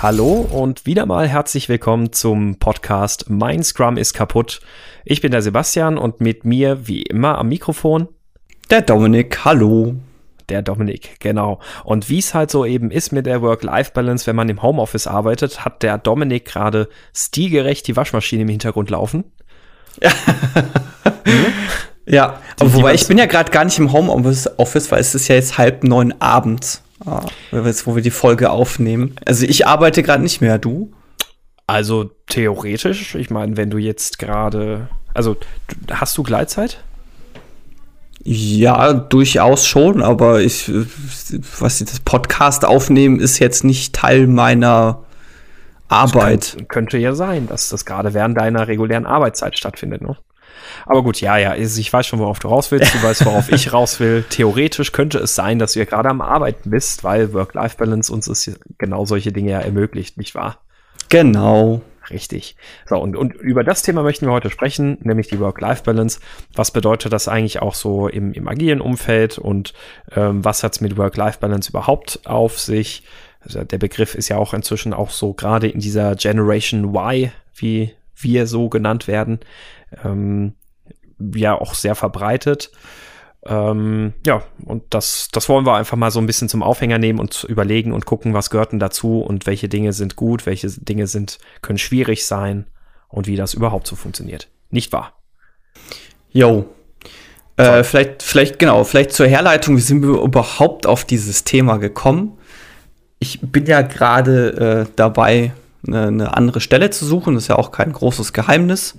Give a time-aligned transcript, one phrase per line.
[0.00, 4.60] Hallo und wieder mal herzlich willkommen zum Podcast Mein Scrum ist kaputt.
[5.04, 8.06] Ich bin der Sebastian und mit mir wie immer am Mikrofon
[8.70, 9.44] der Dominik.
[9.44, 9.96] Hallo.
[10.50, 11.58] Der Dominik, genau.
[11.82, 15.64] Und wie es halt so eben ist mit der Work-Life-Balance, wenn man im Homeoffice arbeitet,
[15.64, 19.24] hat der Dominik gerade stilgerecht die Waschmaschine im Hintergrund laufen.
[22.06, 22.22] Ja.
[22.30, 25.34] ja, aber wobei ich bin ja gerade gar nicht im Homeoffice, weil es ist ja
[25.34, 26.84] jetzt halb neun abends.
[27.06, 29.16] Ah, jetzt, wo wir die Folge aufnehmen.
[29.24, 30.92] Also ich arbeite gerade nicht mehr, du?
[31.66, 35.36] Also theoretisch, ich meine, wenn du jetzt gerade, also
[35.90, 36.82] hast du Gleitzeit?
[38.24, 40.70] Ja, durchaus schon, aber ich,
[41.60, 45.04] was das Podcast aufnehmen ist jetzt nicht Teil meiner
[45.88, 46.52] Arbeit.
[46.52, 50.16] Könnte, könnte ja sein, dass das gerade während deiner regulären Arbeitszeit stattfindet, ne?
[50.86, 52.94] Aber gut, ja, ja, ich weiß schon, worauf du raus willst.
[52.94, 54.24] Du weißt, worauf ich raus will.
[54.28, 58.58] Theoretisch könnte es sein, dass du ja gerade am Arbeiten bist, weil Work-Life-Balance uns ist
[58.78, 60.58] genau solche Dinge ja ermöglicht, nicht wahr?
[61.08, 61.82] Genau.
[62.10, 62.56] Richtig.
[62.88, 66.20] So, und, und über das Thema möchten wir heute sprechen, nämlich die Work-Life-Balance.
[66.54, 69.74] Was bedeutet das eigentlich auch so im, im agilen Umfeld und
[70.14, 73.02] ähm, was hat's mit Work-Life-Balance überhaupt auf sich?
[73.40, 77.94] Also der Begriff ist ja auch inzwischen auch so gerade in dieser Generation Y, wie
[78.16, 79.40] wir so genannt werden,
[80.04, 80.54] ähm,
[81.18, 82.70] ja auch sehr verbreitet.
[83.46, 87.18] Ähm, ja, und das, das wollen wir einfach mal so ein bisschen zum Aufhänger nehmen
[87.18, 91.06] und überlegen und gucken, was gehört denn dazu und welche Dinge sind gut, welche Dinge
[91.06, 92.66] sind, können schwierig sein
[93.08, 94.48] und wie das überhaupt so funktioniert.
[94.70, 95.14] Nicht wahr?
[96.30, 96.66] Jo.
[97.56, 102.38] Äh, vielleicht, vielleicht, genau, vielleicht zur Herleitung, wie sind wir überhaupt auf dieses Thema gekommen?
[103.18, 105.52] Ich bin ja gerade äh, dabei,
[105.86, 108.96] eine, eine andere Stelle zu suchen, das ist ja auch kein großes Geheimnis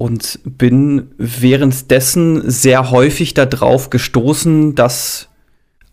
[0.00, 5.28] und bin währenddessen sehr häufig darauf gestoßen, dass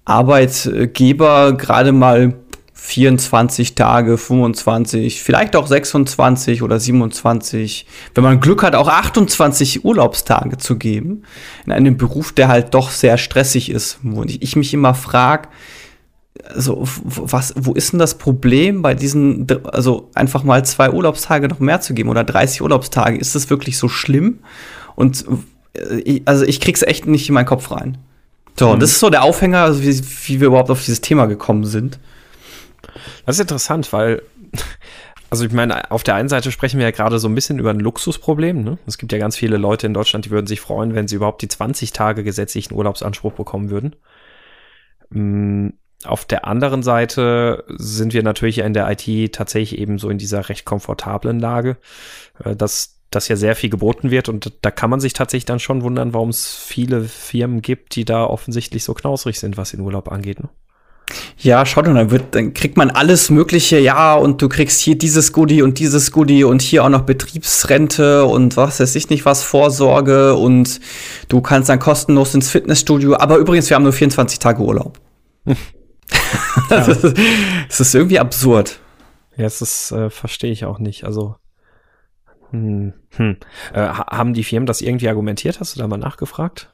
[0.05, 2.35] Arbeitgeber gerade mal
[2.71, 7.85] 24 Tage, 25, vielleicht auch 26 oder 27,
[8.15, 11.23] wenn man Glück hat, auch 28 Urlaubstage zu geben,
[11.65, 15.49] in einem Beruf, der halt doch sehr stressig ist, wo ich mich immer frage,
[16.43, 21.59] also was, wo ist denn das Problem bei diesen, also einfach mal zwei Urlaubstage noch
[21.59, 23.17] mehr zu geben oder 30 Urlaubstage?
[23.17, 24.39] Ist das wirklich so schlimm?
[24.95, 25.25] Und
[25.73, 27.97] äh, also ich krieg's echt nicht in meinen Kopf rein.
[28.57, 28.79] So, mhm.
[28.79, 31.99] das ist so der Aufhänger, also wie, wie wir überhaupt auf dieses Thema gekommen sind.
[33.25, 34.21] Das ist interessant, weil
[35.29, 37.71] also ich meine, auf der einen Seite sprechen wir ja gerade so ein bisschen über
[37.71, 38.63] ein Luxusproblem.
[38.63, 38.77] Ne?
[38.85, 41.41] Es gibt ja ganz viele Leute in Deutschland, die würden sich freuen, wenn sie überhaupt
[41.41, 43.95] die 20 Tage gesetzlichen Urlaubsanspruch bekommen würden.
[46.05, 50.47] Auf der anderen Seite sind wir natürlich in der IT tatsächlich eben so in dieser
[50.47, 51.77] recht komfortablen Lage,
[52.43, 55.59] äh, dass das ja sehr viel geboten wird und da kann man sich tatsächlich dann
[55.59, 59.79] schon wundern, warum es viele Firmen gibt, die da offensichtlich so knausrig sind, was den
[59.79, 60.41] Urlaub angeht.
[60.43, 60.49] Ne?
[61.37, 64.97] Ja, schaut, und dann wird, dann kriegt man alles Mögliche, ja, und du kriegst hier
[64.97, 69.23] dieses Goodie und dieses Goodie und hier auch noch Betriebsrente und was weiß ich nicht
[69.23, 70.81] was, Vorsorge und
[71.29, 73.15] du kannst dann kostenlos ins Fitnessstudio.
[73.15, 74.99] Aber übrigens, wir haben nur 24 Tage Urlaub.
[76.69, 78.79] Es ist, ist irgendwie absurd.
[79.37, 81.05] Ja, es ist, äh, verstehe ich auch nicht.
[81.05, 81.35] Also,
[82.51, 83.37] hm, hm.
[83.73, 85.59] Äh, haben die Firmen das irgendwie argumentiert?
[85.59, 86.69] Hast du da mal nachgefragt?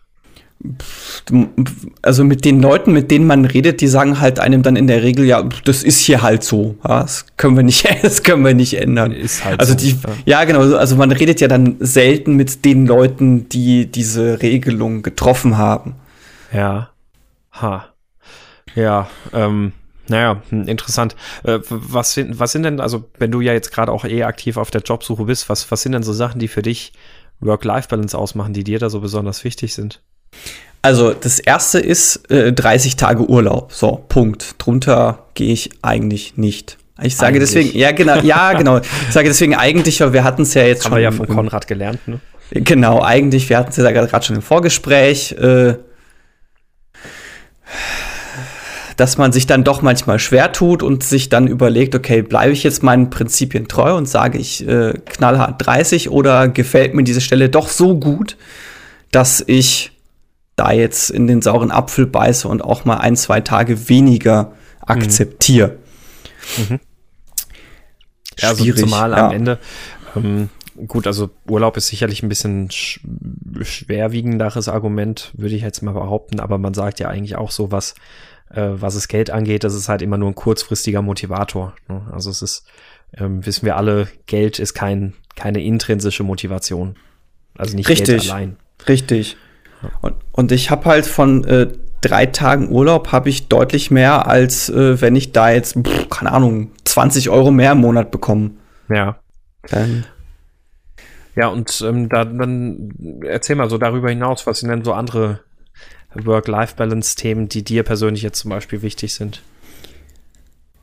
[2.02, 5.04] Also mit den Leuten, mit denen man redet, die sagen halt einem dann in der
[5.04, 6.78] Regel, ja, das ist hier halt so.
[6.88, 9.12] Ja, das können wir nicht, das können wir nicht ändern.
[9.12, 9.90] Ist halt also so, die,
[10.26, 10.40] ja.
[10.40, 10.44] ja.
[10.46, 10.76] genau.
[10.76, 15.96] Also man redet ja dann selten mit den Leuten, die diese Regelung getroffen haben.
[16.54, 16.92] Ja.
[17.52, 17.93] Ha.
[18.76, 19.74] Ja, ähm,
[20.08, 21.16] naja, hm, interessant.
[21.44, 24.58] Äh, was, sind, was sind denn, also wenn du ja jetzt gerade auch eh aktiv
[24.58, 26.94] auf der Jobsuche bist, was, was sind denn so Sachen, die für dich
[27.40, 30.02] Work-Life-Balance ausmachen, die dir da so besonders wichtig sind?
[30.82, 33.72] Also das erste ist äh, 30 Tage Urlaub.
[33.72, 34.56] So, Punkt.
[34.58, 36.78] Drunter gehe ich eigentlich nicht.
[37.02, 37.52] Ich sage eigentlich.
[37.52, 38.80] deswegen, ja genau, ja genau.
[38.80, 40.92] Ich sage deswegen eigentlich, weil wir hatten es ja jetzt Haben schon.
[40.92, 42.20] Haben wir ja von Konrad gelernt, ne?
[42.52, 45.32] Genau, eigentlich, wir hatten es ja gerade schon im Vorgespräch.
[45.32, 45.76] Äh,
[48.98, 52.64] dass man sich dann doch manchmal schwer tut und sich dann überlegt, okay, bleibe ich
[52.64, 57.50] jetzt meinen Prinzipien treu und sage ich äh, knallhart 30 oder gefällt mir diese Stelle
[57.50, 58.38] doch so gut,
[59.12, 59.92] dass ich
[60.56, 65.78] da jetzt in den sauren Apfel beiße und auch mal ein, zwei Tage weniger akzeptiere.
[66.58, 66.80] Mhm.
[68.40, 69.28] Ja, also zumal ja.
[69.28, 69.60] am Ende,
[70.16, 70.50] ähm,
[70.88, 73.00] gut, also Urlaub ist sicherlich ein bisschen sch
[73.62, 77.94] schwerwiegenderes Argument, würde ich jetzt mal behaupten, aber man sagt ja eigentlich auch so was,
[78.54, 81.74] äh, was es Geld angeht, das ist halt immer nur ein kurzfristiger Motivator.
[81.88, 82.02] Ne?
[82.12, 82.66] Also es ist,
[83.18, 86.96] ähm, wissen wir alle, Geld ist kein, keine intrinsische Motivation.
[87.58, 88.08] Also nicht Richtig.
[88.08, 88.58] Geld allein.
[88.88, 89.38] Richtig.
[90.02, 91.68] Und, und ich habe halt von äh,
[92.02, 96.32] drei Tagen Urlaub habe ich deutlich mehr, als äh, wenn ich da jetzt, pff, keine
[96.32, 98.52] Ahnung, 20 Euro mehr im Monat bekomme.
[98.90, 99.18] Ja.
[99.72, 100.04] Ähm.
[101.36, 105.40] Ja, und ähm, da, dann erzähl mal so darüber hinaus, was sind denn so andere
[106.16, 109.42] Work-Life-Balance-Themen, die dir persönlich jetzt zum Beispiel wichtig sind?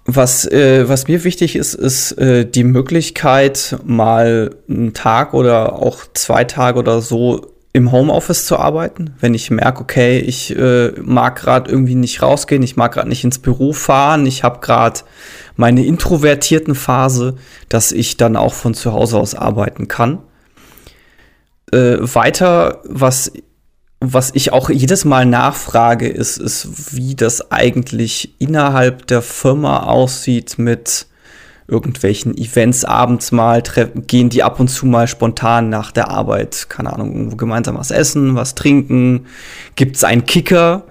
[0.07, 6.01] Was, äh, was mir wichtig ist, ist äh, die Möglichkeit, mal einen Tag oder auch
[6.15, 11.37] zwei Tage oder so im Homeoffice zu arbeiten, wenn ich merke, okay, ich äh, mag
[11.37, 15.01] gerade irgendwie nicht rausgehen, ich mag gerade nicht ins Büro fahren, ich habe gerade
[15.55, 17.37] meine introvertierten Phase,
[17.69, 20.19] dass ich dann auch von zu Hause aus arbeiten kann.
[21.71, 23.31] Äh, weiter, was
[24.01, 30.59] was ich auch jedes Mal nachfrage, ist, ist, wie das eigentlich innerhalb der Firma aussieht
[30.59, 31.07] mit
[31.69, 33.63] irgendwelchen Events abends mal,
[34.07, 37.91] gehen die ab und zu mal spontan nach der Arbeit, keine Ahnung, irgendwo gemeinsam was
[37.91, 39.27] essen, was trinken.
[39.77, 40.85] Gibt es einen Kicker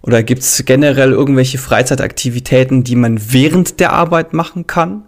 [0.00, 5.02] oder gibt es generell irgendwelche Freizeitaktivitäten, die man während der Arbeit machen kann?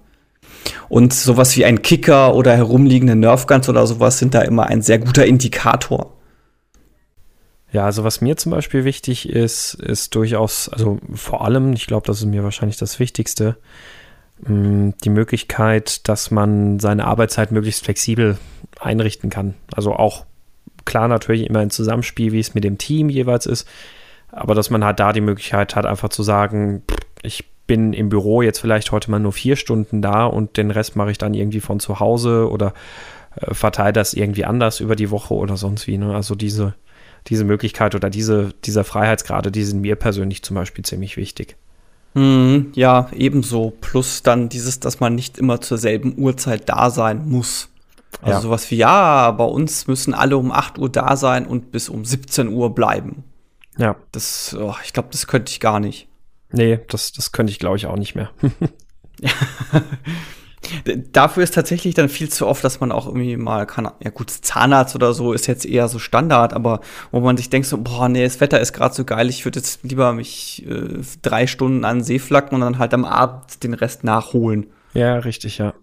[0.88, 4.98] Und sowas wie ein Kicker oder herumliegende Nerfguns oder sowas sind da immer ein sehr
[4.98, 6.14] guter Indikator.
[7.74, 12.06] Ja, also was mir zum Beispiel wichtig ist, ist durchaus, also vor allem, ich glaube,
[12.06, 13.56] das ist mir wahrscheinlich das Wichtigste,
[14.42, 18.36] Mm, die Möglichkeit, dass man seine Arbeitszeit möglichst flexibel
[18.80, 19.54] einrichten kann.
[19.74, 20.26] Also auch
[20.84, 23.66] klar natürlich immer ein Zusammenspiel, wie es mit dem Team jeweils ist,
[24.30, 26.82] aber dass man halt da die Möglichkeit hat, einfach zu sagen,
[27.22, 30.96] ich bin im Büro jetzt vielleicht heute mal nur vier Stunden da und den Rest
[30.96, 32.74] mache ich dann irgendwie von zu Hause oder
[33.36, 35.96] äh, verteile das irgendwie anders über die Woche oder sonst wie.
[35.96, 36.14] Ne?
[36.14, 36.74] Also diese,
[37.28, 41.56] diese Möglichkeit oder diese, dieser Freiheitsgrade, die sind mir persönlich zum Beispiel ziemlich wichtig.
[42.14, 43.70] Hm, ja, ebenso.
[43.80, 47.68] Plus dann dieses, dass man nicht immer zur selben Uhrzeit da sein muss.
[48.20, 48.40] Also ja.
[48.40, 52.04] sowas wie, ja, bei uns müssen alle um 8 Uhr da sein und bis um
[52.04, 53.24] 17 Uhr bleiben.
[53.76, 53.96] Ja.
[54.12, 56.08] Das, oh, ich glaube, das könnte ich gar nicht.
[56.52, 58.30] Nee, das, das könnte ich, glaube ich, auch nicht mehr.
[61.12, 64.30] Dafür ist tatsächlich dann viel zu oft, dass man auch irgendwie mal kann, ja gut,
[64.30, 66.80] Zahnarzt oder so ist jetzt eher so Standard, aber
[67.10, 69.58] wo man sich denkt so, boah, nee, das Wetter ist gerade so geil, ich würde
[69.58, 73.74] jetzt lieber mich äh, drei Stunden an See flacken und dann halt am Abend den
[73.74, 74.66] Rest nachholen.
[74.94, 75.74] Ja, richtig, ja.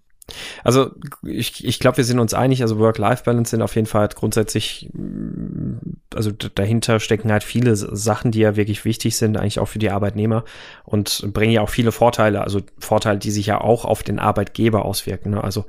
[0.64, 0.92] Also
[1.24, 4.90] ich, ich glaube, wir sind uns einig, also Work-Life-Balance sind auf jeden Fall halt grundsätzlich,
[4.94, 5.78] mm,
[6.16, 9.90] also dahinter stecken halt viele Sachen, die ja wirklich wichtig sind, eigentlich auch für die
[9.90, 10.44] Arbeitnehmer
[10.84, 14.86] und bringen ja auch viele Vorteile, also Vorteile, die sich ja auch auf den Arbeitgeber
[14.86, 15.32] auswirken.
[15.32, 15.44] Ne?
[15.44, 15.66] Also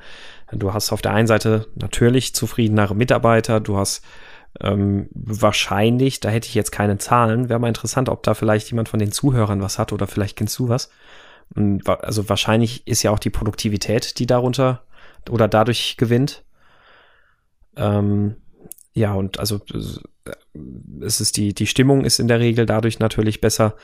[0.52, 4.04] du hast auf der einen Seite natürlich zufriedenere Mitarbeiter, du hast
[4.60, 8.88] ähm, wahrscheinlich, da hätte ich jetzt keine Zahlen, wäre mal interessant, ob da vielleicht jemand
[8.90, 10.90] von den Zuhörern was hat oder vielleicht kennst du was
[11.54, 14.84] also wahrscheinlich ist ja auch die Produktivität, die darunter
[15.30, 16.44] oder dadurch gewinnt.
[17.76, 18.36] Ähm,
[18.94, 19.60] ja, und also
[21.00, 23.74] es ist die, die Stimmung ist in der Regel dadurch natürlich besser.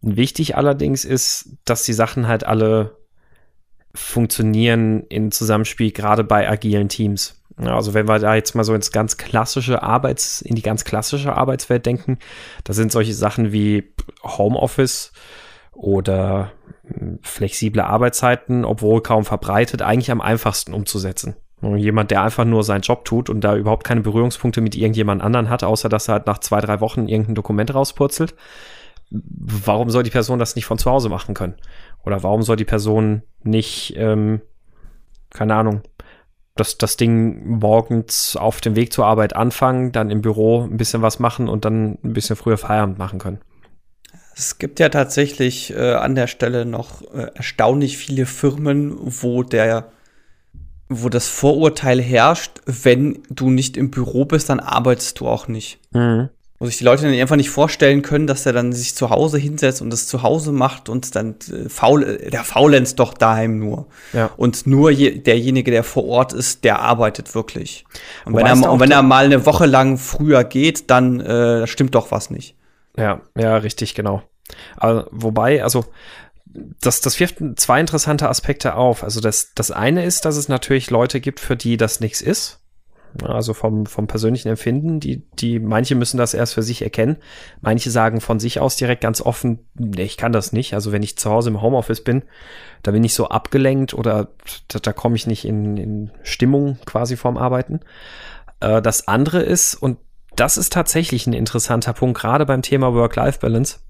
[0.00, 2.96] Wichtig allerdings ist, dass die Sachen halt alle
[3.94, 7.42] funktionieren in Zusammenspiel, gerade bei agilen Teams.
[7.56, 11.34] Also wenn wir da jetzt mal so ins ganz klassische Arbeits, in die ganz klassische
[11.34, 12.18] Arbeitswelt denken,
[12.64, 15.12] da sind solche Sachen wie Homeoffice
[15.72, 16.52] oder
[17.22, 21.36] flexible Arbeitszeiten, obwohl kaum verbreitet, eigentlich am einfachsten umzusetzen.
[21.62, 25.48] Jemand, der einfach nur seinen Job tut und da überhaupt keine Berührungspunkte mit irgendjemand anderen
[25.48, 28.34] hat, außer dass er halt nach zwei, drei Wochen irgendein Dokument rauspurzelt.
[29.10, 31.54] Warum soll die Person das nicht von zu Hause machen können?
[32.04, 34.42] Oder warum soll die Person nicht, ähm,
[35.30, 35.82] keine Ahnung,
[36.56, 41.02] das, das Ding morgens auf dem Weg zur Arbeit anfangen, dann im Büro ein bisschen
[41.02, 43.40] was machen und dann ein bisschen früher Feierabend machen können?
[44.38, 49.88] Es gibt ja tatsächlich äh, an der Stelle noch äh, erstaunlich viele Firmen, wo der
[50.88, 55.80] wo das Vorurteil herrscht, wenn du nicht im Büro bist, dann arbeitest du auch nicht.
[55.92, 56.28] Mhm.
[56.58, 59.36] Wo sich die Leute dann einfach nicht vorstellen können, dass er dann sich zu Hause
[59.36, 63.88] hinsetzt und das zu Hause macht und dann äh, faul, der faulenzt doch daheim nur.
[64.12, 64.30] Ja.
[64.36, 67.84] Und nur je, derjenige, der vor Ort ist, der arbeitet wirklich.
[68.24, 71.94] Und wenn, er, und wenn er mal eine Woche lang früher geht, dann äh, stimmt
[71.94, 72.55] doch was nicht.
[72.96, 74.22] Ja, ja, richtig, genau.
[74.76, 75.84] Aber, wobei, also
[76.80, 79.04] das, das wirft zwei interessante Aspekte auf.
[79.04, 82.60] Also das, das eine ist, dass es natürlich Leute gibt, für die das nichts ist.
[83.22, 87.16] Also vom, vom persönlichen Empfinden, die, die, manche müssen das erst für sich erkennen.
[87.62, 90.74] Manche sagen von sich aus direkt ganz offen, nee, ich kann das nicht.
[90.74, 92.22] Also wenn ich zu Hause im Homeoffice bin,
[92.82, 94.28] da bin ich so abgelenkt oder
[94.68, 97.80] da, da komme ich nicht in, in Stimmung quasi vorm Arbeiten.
[98.60, 99.98] Äh, das andere ist, und
[100.36, 103.80] das ist tatsächlich ein interessanter Punkt, gerade beim Thema Work-Life-Balance,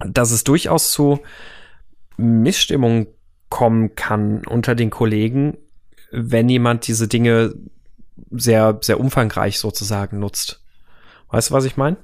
[0.00, 1.20] dass es durchaus zu
[2.16, 3.06] Missstimmung
[3.48, 5.56] kommen kann unter den Kollegen,
[6.10, 7.54] wenn jemand diese Dinge
[8.30, 10.62] sehr, sehr umfangreich sozusagen nutzt.
[11.30, 11.96] Weißt du, was ich meine?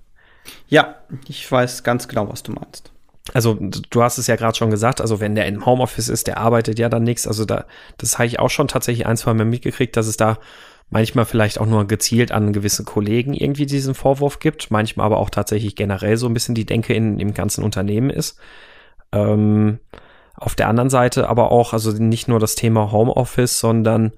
[0.69, 0.97] Ja,
[1.29, 2.93] ich weiß ganz genau, was du meinst.
[3.33, 6.39] Also du hast es ja gerade schon gesagt, also wenn der im Homeoffice ist, der
[6.39, 7.27] arbeitet ja dann nichts.
[7.27, 7.67] Also da,
[7.99, 10.39] das habe ich auch schon tatsächlich ein, zwei Mal mitgekriegt, dass es da
[10.91, 15.31] manchmal vielleicht auch nur gezielt an gewisse Kollegen irgendwie diesen Vorwurf gibt, manchmal aber auch
[15.31, 18.39] tatsächlich generell so ein bisschen die Denke in, im ganzen Unternehmen ist.
[19.13, 19.79] Ähm,
[20.35, 24.13] auf der anderen Seite aber auch, also nicht nur das Thema Homeoffice, sondern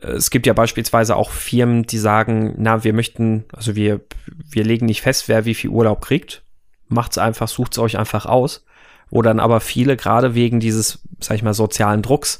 [0.00, 4.64] äh, es gibt ja beispielsweise auch Firmen, die sagen, na, wir möchten, also wir, wir
[4.64, 6.42] legen nicht fest, wer wie viel Urlaub kriegt.
[6.88, 8.64] Macht's einfach, sucht's euch einfach aus.
[9.10, 12.38] Wo dann aber viele gerade wegen dieses, sag ich mal, sozialen Drucks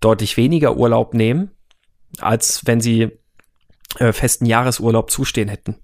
[0.00, 1.50] deutlich weniger Urlaub nehmen,
[2.20, 3.10] als wenn sie
[3.98, 5.76] äh, festen Jahresurlaub zustehen hätten.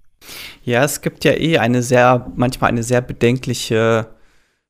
[0.63, 4.07] Ja, es gibt ja eh eine sehr, manchmal eine sehr bedenkliche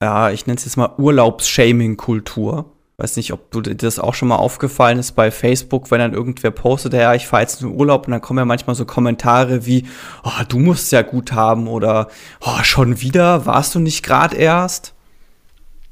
[0.01, 2.73] ja, ich nenne es jetzt mal Urlaubsshaming-Kultur.
[2.97, 6.49] Weiß nicht, ob du das auch schon mal aufgefallen ist bei Facebook, wenn dann irgendwer
[6.49, 9.67] postet, ja, ich fahre jetzt in den Urlaub und dann kommen ja manchmal so Kommentare
[9.67, 9.85] wie,
[10.23, 12.07] oh, du musst ja gut haben oder
[12.41, 14.95] oh, schon wieder, warst du nicht gerade erst?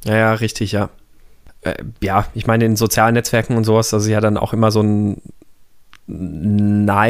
[0.03, 0.89] Ja, ja, richtig, ja.
[1.61, 4.71] Äh, ja, ich meine, in sozialen Netzwerken und sowas, das ist ja dann auch immer
[4.71, 5.21] so ein
[6.07, 7.03] Neidthema,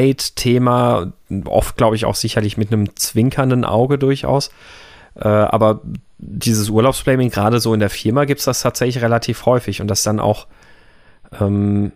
[1.45, 4.49] oft glaube ich auch sicherlich mit einem zwinkernden Auge durchaus.
[5.15, 5.81] Äh, aber
[6.17, 10.03] dieses Urlaubsblaming, gerade so in der Firma, gibt es das tatsächlich relativ häufig und dass
[10.03, 10.47] dann auch
[11.39, 11.91] ähm,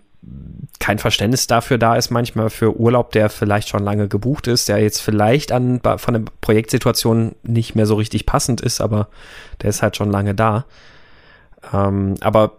[0.80, 4.80] kein Verständnis dafür da ist, manchmal für Urlaub, der vielleicht schon lange gebucht ist, der
[4.80, 9.08] jetzt vielleicht an, von der Projektsituation nicht mehr so richtig passend ist, aber
[9.62, 10.66] der ist halt schon lange da.
[11.74, 12.54] Ähm, aber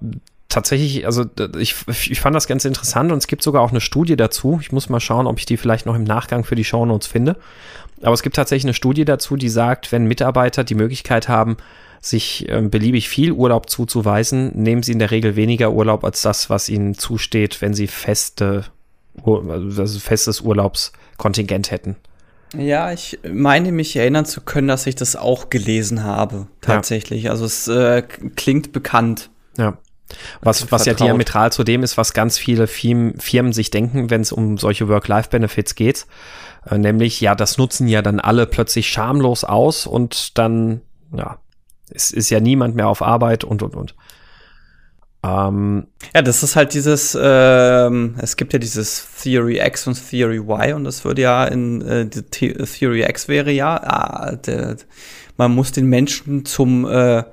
[0.51, 1.25] tatsächlich, also
[1.59, 4.59] ich, ich fand das ganz interessant und es gibt sogar auch eine Studie dazu.
[4.61, 7.37] Ich muss mal schauen, ob ich die vielleicht noch im Nachgang für die Shownotes finde.
[8.03, 11.57] Aber es gibt tatsächlich eine Studie dazu, die sagt, wenn Mitarbeiter die Möglichkeit haben,
[12.01, 16.51] sich äh, beliebig viel Urlaub zuzuweisen, nehmen sie in der Regel weniger Urlaub als das,
[16.51, 18.65] was ihnen zusteht, wenn sie feste,
[19.25, 21.97] also festes Urlaubskontingent hätten.
[22.57, 27.25] Ja, ich meine mich erinnern zu können, dass ich das auch gelesen habe, tatsächlich.
[27.25, 27.33] Ja.
[27.33, 28.03] Also es äh,
[28.35, 29.31] klingt bekannt.
[29.57, 29.77] Ja.
[30.43, 34.33] Was, was ja diametral zu dem ist, was ganz viele Firmen sich denken, wenn es
[34.33, 36.07] um solche Work-Life-Benefits geht.
[36.69, 40.81] Äh, nämlich, ja, das nutzen ja dann alle plötzlich schamlos aus und dann,
[41.17, 41.39] ja,
[41.91, 43.95] es ist ja niemand mehr auf Arbeit und, und, und.
[45.23, 50.39] Ähm, ja, das ist halt dieses, ähm, es gibt ja dieses Theory X und Theory
[50.39, 54.77] Y und das würde ja in äh, die Theory X wäre ja, ah, der,
[55.37, 57.25] man muss den Menschen zum, äh,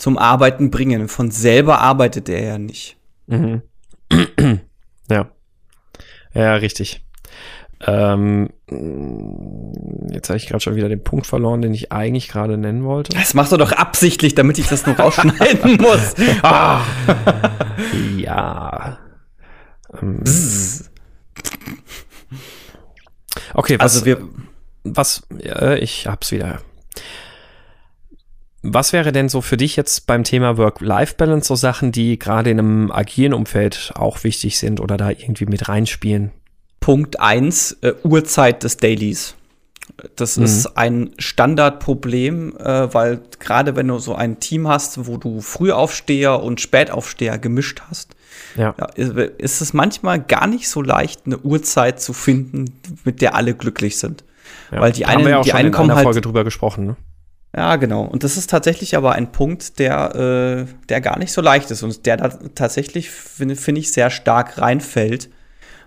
[0.00, 1.08] zum Arbeiten bringen.
[1.08, 2.96] Von selber arbeitet er ja nicht.
[3.26, 3.62] Mhm.
[5.10, 5.30] ja.
[6.32, 7.04] Ja, richtig.
[7.82, 8.50] Ähm,
[10.10, 13.16] jetzt habe ich gerade schon wieder den Punkt verloren, den ich eigentlich gerade nennen wollte.
[13.16, 16.14] Das machst du doch absichtlich, damit ich das noch rausschneiden muss.
[16.42, 16.82] Ah.
[18.16, 18.98] ja.
[20.00, 20.22] Ähm.
[23.54, 24.28] Okay, was, also wir,
[24.84, 26.60] was, äh, ich hab's wieder.
[28.62, 32.58] Was wäre denn so für dich jetzt beim Thema Work-Life-Balance so Sachen, die gerade in
[32.58, 36.30] einem agilen Umfeld auch wichtig sind oder da irgendwie mit reinspielen?
[36.80, 39.34] Punkt 1, äh, Uhrzeit des Dailies.
[40.16, 40.44] Das mhm.
[40.44, 46.42] ist ein Standardproblem, äh, weil gerade wenn du so ein Team hast, wo du Frühaufsteher
[46.42, 48.14] und Spätaufsteher gemischt hast,
[48.56, 48.74] ja.
[48.94, 53.98] Ist es manchmal gar nicht so leicht, eine Uhrzeit zu finden, mit der alle glücklich
[53.98, 54.24] sind.
[54.72, 54.80] Ja.
[54.80, 56.86] Weil die einen, ja die einen kommen halt Folge drüber gesprochen.
[56.86, 56.96] Ne?
[57.54, 58.04] Ja, genau.
[58.04, 61.82] Und das ist tatsächlich aber ein Punkt, der, äh, der gar nicht so leicht ist
[61.82, 65.30] und der da tatsächlich, finde find ich, sehr stark reinfällt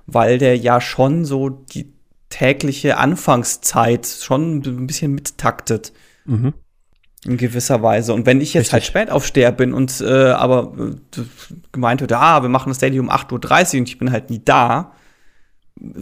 [0.06, 1.94] weil der ja schon so die
[2.30, 5.94] tägliche Anfangszeit schon ein bisschen mittaktet.
[6.26, 6.54] Mhm.
[7.26, 8.14] In gewisser Weise.
[8.14, 8.96] Und wenn ich jetzt halt Richtig.
[8.96, 11.22] halt spät aufsteher bin und äh, aber äh,
[11.72, 14.42] gemeint wird, ah, wir machen das Daily um 8.30 Uhr und ich bin halt nie
[14.44, 14.92] da,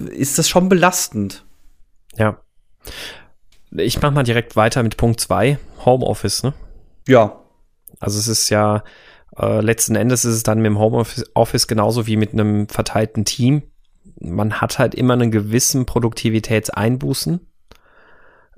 [0.10, 1.46] ist das schon belastend.
[2.16, 2.42] Ja.
[3.78, 6.54] Ich mach mal direkt weiter mit Punkt 2, Homeoffice, ne?
[7.08, 7.40] Ja.
[8.00, 8.84] Also es ist ja,
[9.38, 13.64] äh, letzten Endes ist es dann mit dem Homeoffice genauso wie mit einem verteilten Team
[14.22, 17.40] man hat halt immer einen gewissen Produktivitätseinbußen.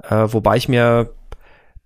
[0.04, 1.14] Äh, wobei ich mir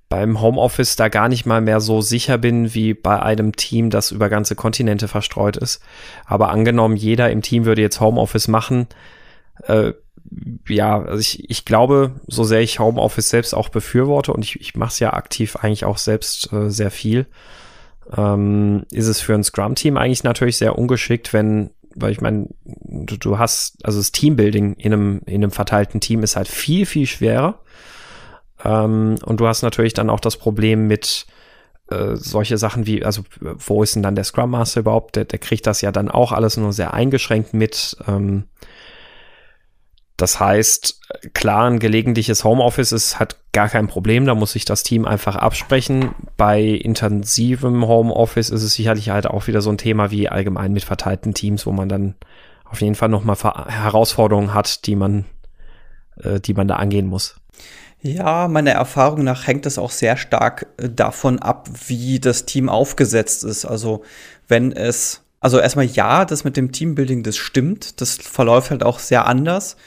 [0.09, 4.11] beim Homeoffice da gar nicht mal mehr so sicher bin wie bei einem Team, das
[4.11, 5.81] über ganze Kontinente verstreut ist.
[6.25, 8.87] Aber angenommen, jeder im Team würde jetzt Homeoffice machen,
[9.63, 9.93] äh,
[10.67, 14.75] ja, also ich, ich glaube, so sehr ich Homeoffice selbst auch befürworte und ich, ich
[14.75, 17.27] mache es ja aktiv eigentlich auch selbst äh, sehr viel,
[18.15, 23.17] ähm, ist es für ein Scrum-Team eigentlich natürlich sehr ungeschickt, wenn weil ich meine, du,
[23.17, 27.07] du, hast, also das Teambuilding in einem, in einem verteilten Team ist halt viel, viel
[27.07, 27.59] schwerer.
[28.63, 31.25] Ähm, und du hast natürlich dann auch das Problem mit
[31.89, 35.15] äh, solche Sachen wie, also wo ist denn dann der Scrum Master überhaupt?
[35.15, 37.97] Der, der kriegt das ja dann auch alles nur sehr eingeschränkt mit.
[38.07, 38.43] Ähm,
[40.17, 40.99] Das heißt,
[41.33, 45.35] klar, ein gelegentliches Homeoffice ist, hat gar kein Problem, da muss sich das Team einfach
[45.35, 46.15] absprechen.
[46.37, 50.83] Bei intensivem Homeoffice ist es sicherlich halt auch wieder so ein Thema wie allgemein mit
[50.83, 52.15] verteilten Teams, wo man dann
[52.65, 55.25] auf jeden Fall nochmal Herausforderungen hat, die man,
[56.21, 57.35] äh, die man da angehen muss.
[58.01, 62.69] Ja, meiner Erfahrung nach hängt es auch sehr stark äh, davon ab, wie das Team
[62.69, 63.65] aufgesetzt ist.
[63.65, 64.03] Also
[64.47, 68.99] wenn es, also erstmal ja, das mit dem Teambuilding, das stimmt, das verläuft halt auch
[68.99, 69.77] sehr anders.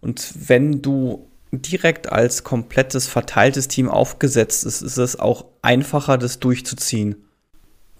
[0.00, 6.38] Und wenn du direkt als komplettes verteiltes Team aufgesetzt ist, ist es auch einfacher, das
[6.40, 7.16] durchzuziehen.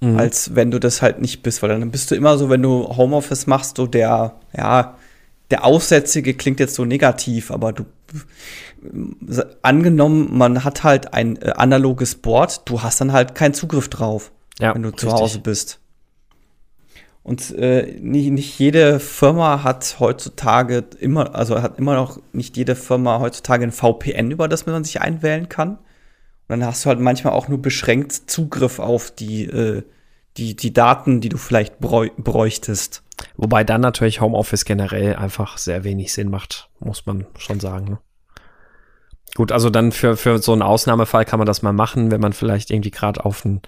[0.00, 0.18] Mhm.
[0.18, 2.96] Als wenn du das halt nicht bist, weil dann bist du immer so, wenn du
[2.96, 4.96] Homeoffice machst, so der, ja,
[5.50, 7.86] der Aussätzige klingt jetzt so negativ, aber du
[9.62, 14.30] angenommen, man hat halt ein äh, analoges Board, du hast dann halt keinen Zugriff drauf,
[14.60, 15.08] ja, wenn du richtig.
[15.08, 15.80] zu Hause bist.
[17.28, 22.74] Und äh, nicht, nicht jede Firma hat heutzutage immer, also hat immer noch nicht jede
[22.74, 25.72] Firma heutzutage ein VPN, über das man sich einwählen kann.
[25.72, 25.80] Und
[26.48, 29.82] dann hast du halt manchmal auch nur beschränkt Zugriff auf die, äh,
[30.38, 33.02] die, die Daten, die du vielleicht bräuchtest.
[33.36, 37.90] Wobei dann natürlich Homeoffice generell einfach sehr wenig Sinn macht, muss man schon sagen.
[37.90, 37.98] Ne?
[39.34, 42.32] Gut, also dann für, für so einen Ausnahmefall kann man das mal machen, wenn man
[42.32, 43.60] vielleicht irgendwie gerade auf ein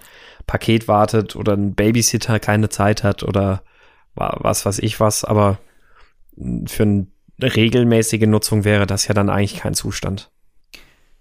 [0.47, 3.63] Paket wartet oder ein Babysitter keine Zeit hat oder
[4.15, 5.59] was weiß ich was, aber
[6.65, 7.07] für eine
[7.41, 10.31] regelmäßige Nutzung wäre das ja dann eigentlich kein Zustand.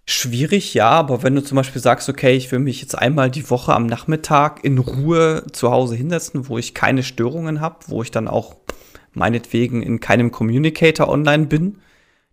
[0.07, 3.49] Schwierig, ja, aber wenn du zum Beispiel sagst, okay, ich will mich jetzt einmal die
[3.49, 8.11] Woche am Nachmittag in Ruhe zu Hause hinsetzen, wo ich keine Störungen habe, wo ich
[8.11, 8.57] dann auch
[9.13, 11.79] meinetwegen in keinem Communicator online bin,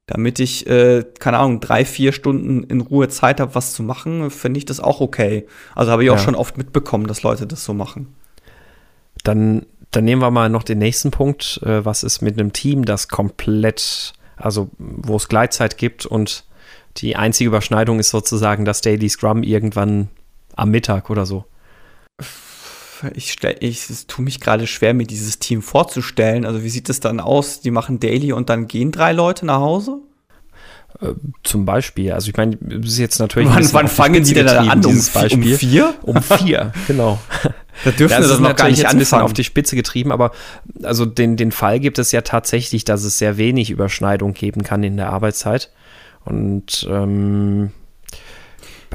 [0.07, 4.31] damit ich, äh, keine Ahnung, drei, vier Stunden in Ruhe Zeit habe, was zu machen,
[4.31, 5.45] finde ich das auch okay.
[5.75, 6.23] Also habe ich auch ja.
[6.23, 8.15] schon oft mitbekommen, dass Leute das so machen.
[9.23, 11.59] Dann, dann nehmen wir mal noch den nächsten Punkt.
[11.63, 16.45] Äh, was ist mit einem Team, das komplett, also wo es Gleitzeit gibt und
[16.95, 20.07] die einzige Überschneidung ist sozusagen das Daily Scrum irgendwann
[20.55, 21.43] am Mittag oder so?
[23.13, 26.45] Ich, stell, ich es tue mich gerade schwer, mir dieses Team vorzustellen.
[26.45, 27.61] Also wie sieht es dann aus?
[27.61, 29.99] Die machen Daily und dann gehen drei Leute nach Hause?
[31.01, 32.13] Äh, zum Beispiel.
[32.13, 33.49] Also ich meine, das ist jetzt natürlich.
[33.49, 34.85] Wann, wann fangen die denn an?
[34.85, 35.93] Um, um vier?
[36.01, 37.19] Um vier, genau.
[37.83, 40.31] Da dürfen das, das noch gar nicht ein bisschen auf die Spitze getrieben, aber
[40.81, 44.81] also den, den Fall gibt es ja tatsächlich, dass es sehr wenig Überschneidung geben kann
[44.83, 45.71] in der Arbeitszeit.
[46.25, 47.71] Und ähm,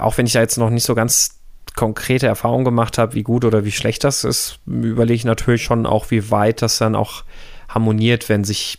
[0.00, 1.41] auch wenn ich da jetzt noch nicht so ganz
[1.74, 5.86] konkrete Erfahrungen gemacht habe, wie gut oder wie schlecht das ist, überlege ich natürlich schon
[5.86, 7.24] auch, wie weit das dann auch
[7.68, 8.78] harmoniert, wenn sich,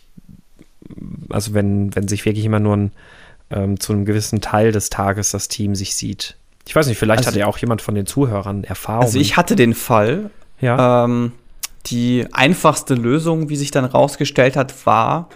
[1.28, 2.92] also wenn, wenn sich wirklich immer nur ein,
[3.50, 6.36] ähm, zu einem gewissen Teil des Tages das Team sich sieht.
[6.66, 9.04] Ich weiß nicht, vielleicht also, hat ja auch jemand von den Zuhörern Erfahrung.
[9.04, 10.30] Also ich hatte den Fall,
[10.60, 11.04] ja.
[11.04, 11.32] Ähm,
[11.86, 15.28] die einfachste Lösung, wie sich dann rausgestellt hat, war,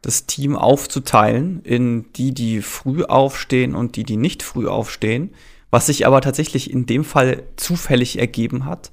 [0.00, 5.34] das Team aufzuteilen in die, die früh aufstehen und die, die nicht früh aufstehen
[5.72, 8.92] was sich aber tatsächlich in dem Fall zufällig ergeben hat.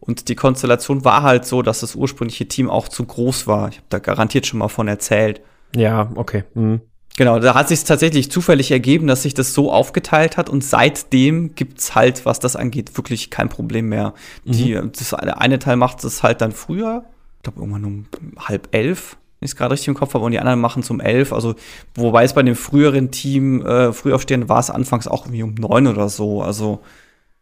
[0.00, 3.68] Und die Konstellation war halt so, dass das ursprüngliche Team auch zu groß war.
[3.68, 5.42] Ich habe da garantiert schon mal von erzählt.
[5.76, 6.44] Ja, okay.
[6.54, 6.80] Mhm.
[7.16, 11.54] Genau, da hat sich tatsächlich zufällig ergeben, dass sich das so aufgeteilt hat und seitdem
[11.54, 14.14] gibt's halt, was das angeht, wirklich kein Problem mehr.
[14.44, 14.52] Mhm.
[14.52, 17.04] Die, das eine Teil macht es halt dann früher,
[17.36, 18.06] ich glaube irgendwann um
[18.38, 21.00] halb elf ich es gerade richtig im Kopf habe, und die anderen machen es um
[21.00, 21.32] elf.
[21.32, 21.54] Also,
[21.94, 25.86] wobei es bei dem früheren Team, äh, Frühaufstehen, war es anfangs auch irgendwie um neun
[25.86, 26.42] oder so.
[26.42, 26.80] Also,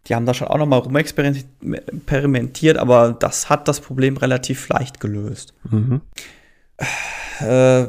[0.07, 5.01] die haben da schon auch noch mal rumexperimentiert, aber das hat das Problem relativ leicht
[5.01, 5.55] gelöst.
[5.71, 6.01] Mhm.
[7.41, 7.87] Äh,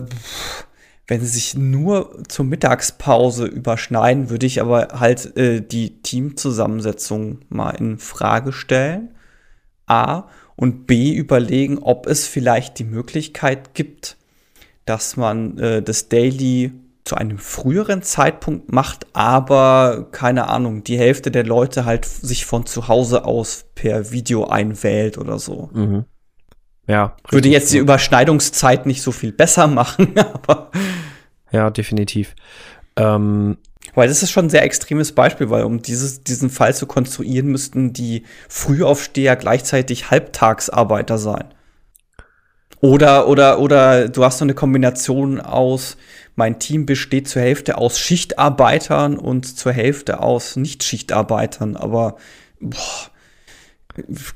[1.08, 7.72] wenn sie sich nur zur Mittagspause überschneiden, würde ich aber halt äh, die Teamzusammensetzung mal
[7.72, 9.10] in Frage stellen.
[9.86, 10.24] A
[10.56, 14.18] und B überlegen, ob es vielleicht die Möglichkeit gibt,
[14.86, 16.72] dass man äh, das Daily
[17.04, 22.66] zu einem früheren Zeitpunkt macht, aber keine Ahnung, die Hälfte der Leute halt sich von
[22.66, 25.70] zu Hause aus per Video einwählt oder so.
[25.74, 26.06] Mhm.
[26.88, 27.16] Ja.
[27.30, 30.72] Würde jetzt die Überschneidungszeit nicht so viel besser machen, aber.
[31.52, 32.36] Ja, definitiv.
[32.96, 33.58] Ähm,
[33.96, 37.52] weil das ist schon ein sehr extremes Beispiel, weil um dieses, diesen Fall zu konstruieren,
[37.52, 41.54] müssten die Frühaufsteher gleichzeitig Halbtagsarbeiter sein.
[42.82, 45.96] Oder, oder, oder du hast so eine Kombination aus,
[46.36, 51.78] mein Team besteht zur Hälfte aus Schichtarbeitern und zur Hälfte aus Nicht-Schichtarbeitern.
[51.78, 52.18] Aber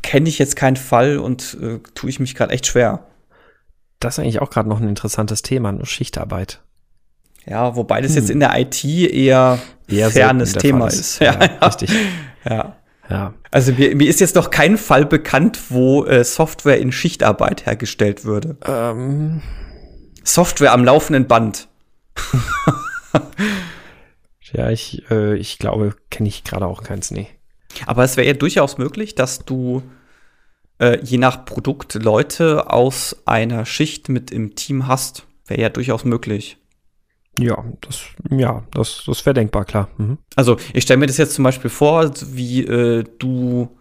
[0.01, 3.07] kenne ich jetzt keinen Fall und äh, tue ich mich gerade echt schwer.
[3.99, 6.61] Das ist eigentlich auch gerade noch ein interessantes Thema, nur Schichtarbeit.
[7.49, 8.17] Ja, wobei das hm.
[8.17, 10.99] jetzt in der IT eher, eher fernes Thema ist.
[10.99, 11.19] ist.
[11.19, 11.91] Ja, ja, richtig.
[12.47, 12.75] Ja.
[13.09, 13.33] ja.
[13.51, 18.25] Also mir, mir ist jetzt noch kein Fall bekannt, wo äh, Software in Schichtarbeit hergestellt
[18.25, 18.57] würde.
[18.65, 19.41] Ähm.
[20.23, 21.69] Software am laufenden Band.
[24.51, 27.29] ja, ich, äh, ich glaube, kenne ich gerade auch keins, nee.
[27.85, 29.83] Aber es wäre ja durchaus möglich, dass du
[30.79, 35.25] äh, je nach Produkt Leute aus einer Schicht mit im Team hast.
[35.45, 36.57] Wäre ja durchaus möglich.
[37.39, 39.89] Ja, das, ja, das, das wäre denkbar, klar.
[39.97, 40.17] Mhm.
[40.35, 43.77] Also ich stelle mir das jetzt zum Beispiel vor, wie äh, du,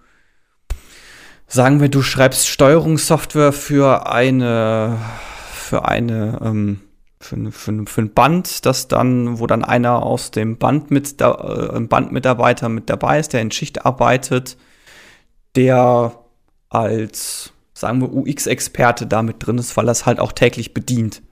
[1.46, 4.98] sagen wir, du schreibst Steuerungssoftware für eine,
[5.52, 6.80] für eine, ähm,
[7.18, 11.72] für, für, für ein Band, das dann, wo dann einer aus dem Band mit da,
[11.74, 14.58] äh, Bandmitarbeiter mit dabei ist, der in Schicht arbeitet,
[15.54, 16.12] der
[16.68, 21.22] als, sagen wir, UX-Experte damit drin ist, weil er es halt auch täglich bedient.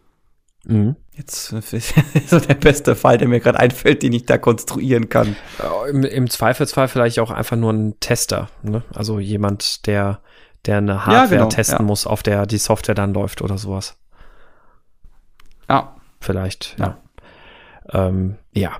[0.64, 0.96] Mhm.
[1.16, 1.94] Jetzt ist
[2.26, 5.36] so der beste Fall, der mir gerade einfällt, den ich da konstruieren kann.
[5.88, 8.82] Im, Im, Zweifelsfall vielleicht auch einfach nur ein Tester, ne?
[8.92, 10.20] Also jemand, der,
[10.66, 11.84] der eine Hardware ja, genau, testen ja.
[11.84, 13.96] muss, auf der die Software dann läuft oder sowas.
[15.68, 15.94] Ja.
[16.20, 16.98] Vielleicht, ja.
[17.92, 18.08] Ja.
[18.08, 18.72] Ähm, ja.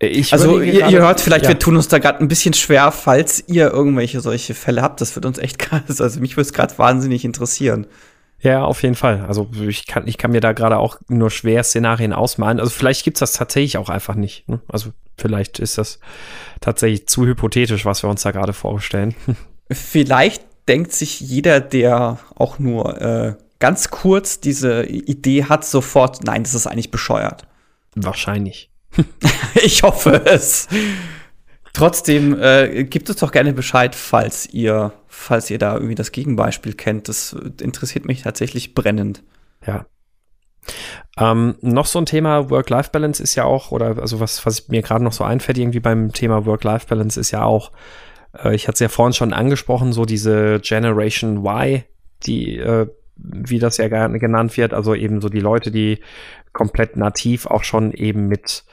[0.00, 1.50] Ich also ihr, grade, ihr, hört vielleicht, ja.
[1.50, 5.00] wir tun uns da gerade ein bisschen schwer, falls ihr irgendwelche solche Fälle habt.
[5.00, 6.00] Das wird uns echt krass.
[6.00, 7.86] Also mich würde es gerade wahnsinnig interessieren.
[8.44, 9.24] Ja, auf jeden Fall.
[9.26, 12.60] Also ich kann, ich kann mir da gerade auch nur schwer Szenarien ausmalen.
[12.60, 14.46] Also vielleicht gibt's das tatsächlich auch einfach nicht.
[14.46, 14.60] Ne?
[14.68, 15.98] Also vielleicht ist das
[16.60, 19.14] tatsächlich zu hypothetisch, was wir uns da gerade vorstellen.
[19.72, 26.42] Vielleicht denkt sich jeder, der auch nur äh, ganz kurz diese Idee hat, sofort, nein,
[26.42, 27.46] das ist eigentlich bescheuert.
[27.94, 28.70] Wahrscheinlich.
[29.54, 30.68] ich hoffe es.
[31.74, 36.74] Trotzdem äh, gibt es doch gerne Bescheid, falls ihr, falls ihr da irgendwie das Gegenbeispiel
[36.74, 37.08] kennt.
[37.08, 39.24] Das interessiert mich tatsächlich brennend.
[39.66, 39.84] Ja.
[41.18, 45.02] Ähm, noch so ein Thema Work-Life-Balance ist ja auch, oder also was, was mir gerade
[45.02, 47.72] noch so einfällt, irgendwie beim Thema Work-Life-Balance ist ja auch,
[48.38, 51.82] äh, ich hatte es ja vorhin schon angesprochen, so diese Generation Y,
[52.24, 55.98] die, äh, wie das ja gerne genannt wird, also eben so die Leute, die
[56.52, 58.64] komplett nativ auch schon eben mit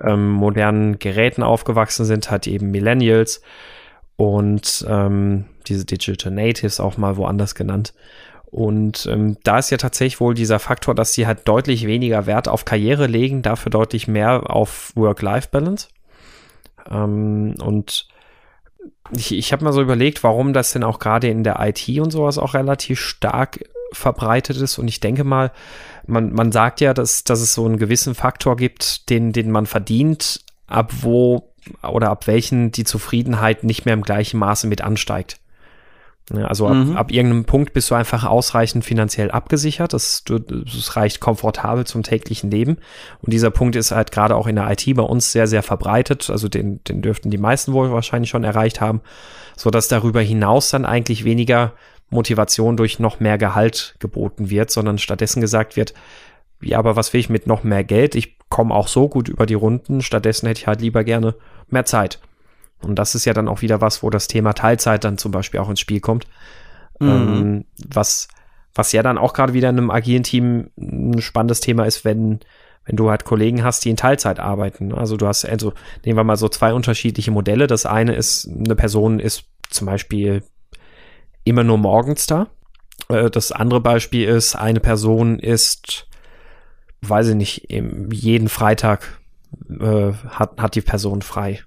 [0.00, 3.42] ähm, modernen Geräten aufgewachsen sind, halt eben Millennials
[4.16, 7.94] und ähm, diese Digital Natives auch mal woanders genannt.
[8.52, 12.48] Und ähm, da ist ja tatsächlich wohl dieser Faktor, dass sie halt deutlich weniger Wert
[12.48, 15.88] auf Karriere legen, dafür deutlich mehr auf Work-Life-Balance.
[16.90, 18.08] Ähm, und
[19.10, 22.10] ich, ich habe mal so überlegt, warum das denn auch gerade in der IT und
[22.10, 24.78] sowas auch relativ stark verbreitet ist.
[24.78, 25.50] Und ich denke mal,
[26.06, 29.66] man, man sagt ja, dass, dass es so einen gewissen Faktor gibt, den, den man
[29.66, 35.38] verdient, ab wo oder ab welchen die Zufriedenheit nicht mehr im gleichen Maße mit ansteigt.
[36.30, 36.96] Also ab, mhm.
[36.96, 39.92] ab irgendeinem Punkt bist du einfach ausreichend finanziell abgesichert.
[39.92, 42.78] Das, das reicht komfortabel zum täglichen Leben.
[43.20, 46.30] Und dieser Punkt ist halt gerade auch in der IT bei uns sehr, sehr verbreitet.
[46.30, 49.00] Also den, den dürften die meisten wohl wahrscheinlich schon erreicht haben,
[49.56, 51.72] so dass darüber hinaus dann eigentlich weniger
[52.12, 55.94] Motivation durch noch mehr Gehalt geboten wird, sondern stattdessen gesagt wird,
[56.60, 58.14] ja, aber was will ich mit noch mehr Geld?
[58.14, 60.00] Ich komme auch so gut über die Runden.
[60.00, 61.34] Stattdessen hätte ich halt lieber gerne
[61.68, 62.20] mehr Zeit.
[62.80, 65.60] Und das ist ja dann auch wieder was, wo das Thema Teilzeit dann zum Beispiel
[65.60, 66.26] auch ins Spiel kommt.
[67.00, 67.08] Mhm.
[67.08, 68.28] Ähm, was,
[68.74, 72.40] was ja dann auch gerade wieder in einem agilen Team ein spannendes Thema ist, wenn,
[72.84, 74.92] wenn du halt Kollegen hast, die in Teilzeit arbeiten.
[74.92, 75.72] Also du hast, also
[76.04, 77.66] nehmen wir mal so zwei unterschiedliche Modelle.
[77.66, 80.42] Das eine ist, eine Person ist zum Beispiel
[81.44, 82.48] immer nur morgens da.
[83.08, 86.06] Äh, das andere Beispiel ist, eine Person ist,
[87.02, 89.20] weiß ich nicht, jeden Freitag
[89.68, 91.60] äh, hat, hat die Person frei.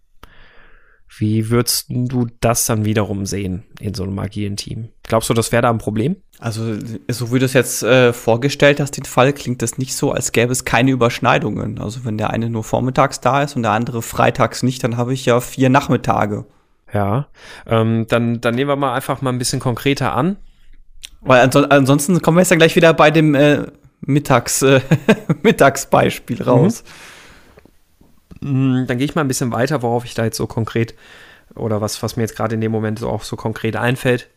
[1.17, 4.89] Wie würdest du das dann wiederum sehen in so einem agilen Team?
[5.03, 6.17] Glaubst du, das wäre da ein Problem?
[6.39, 10.11] Also, so wie du es jetzt äh, vorgestellt hast, den Fall, klingt das nicht so,
[10.11, 11.79] als gäbe es keine Überschneidungen.
[11.79, 15.13] Also, wenn der eine nur vormittags da ist und der andere freitags nicht, dann habe
[15.13, 16.45] ich ja vier Nachmittage.
[16.93, 17.27] Ja,
[17.65, 20.37] ähm, dann, dann nehmen wir mal einfach mal ein bisschen konkreter an.
[21.21, 23.65] Weil anso ansonsten kommen wir jetzt ja gleich wieder bei dem äh,
[24.01, 24.81] Mittags, äh,
[25.41, 26.83] Mittagsbeispiel raus.
[28.41, 28.85] Mhm.
[28.87, 30.93] Dann gehe ich mal ein bisschen weiter, worauf ich da jetzt so konkret
[31.55, 34.29] oder was, was mir jetzt gerade in dem Moment so auch so konkret einfällt.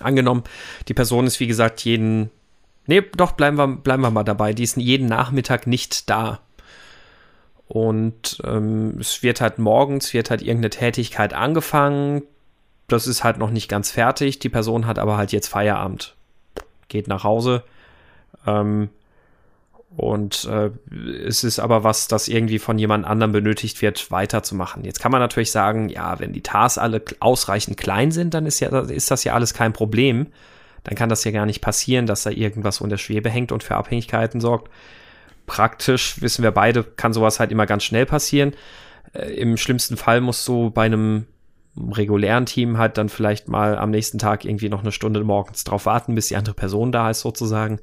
[0.00, 0.44] Angenommen,
[0.88, 2.30] die Person ist wie gesagt jeden,
[2.86, 6.40] nee, doch, bleiben wir, bleiben wir mal dabei, die ist jeden Nachmittag nicht da.
[7.68, 12.22] Und ähm, es wird halt morgens, wird halt irgendeine Tätigkeit angefangen.
[12.88, 14.38] Das ist halt noch nicht ganz fertig.
[14.38, 16.14] Die Person hat aber halt jetzt Feierabend.
[16.88, 17.64] Geht nach Hause.
[18.46, 18.90] Ähm,
[19.96, 20.70] und äh,
[21.26, 24.84] es ist aber was, das irgendwie von jemand anderem benötigt wird, weiterzumachen.
[24.84, 28.60] Jetzt kann man natürlich sagen, ja, wenn die Tasks alle ausreichend klein sind, dann ist
[28.60, 30.26] ja, ist das ja alles kein Problem.
[30.84, 33.74] Dann kann das ja gar nicht passieren, dass da irgendwas unter Schwebe hängt und für
[33.74, 34.70] Abhängigkeiten sorgt
[35.46, 38.54] praktisch, wissen wir beide, kann sowas halt immer ganz schnell passieren.
[39.12, 41.26] Äh, Im schlimmsten Fall musst du bei einem
[41.76, 45.86] regulären Team halt dann vielleicht mal am nächsten Tag irgendwie noch eine Stunde morgens drauf
[45.86, 47.80] warten, bis die andere Person da ist sozusagen.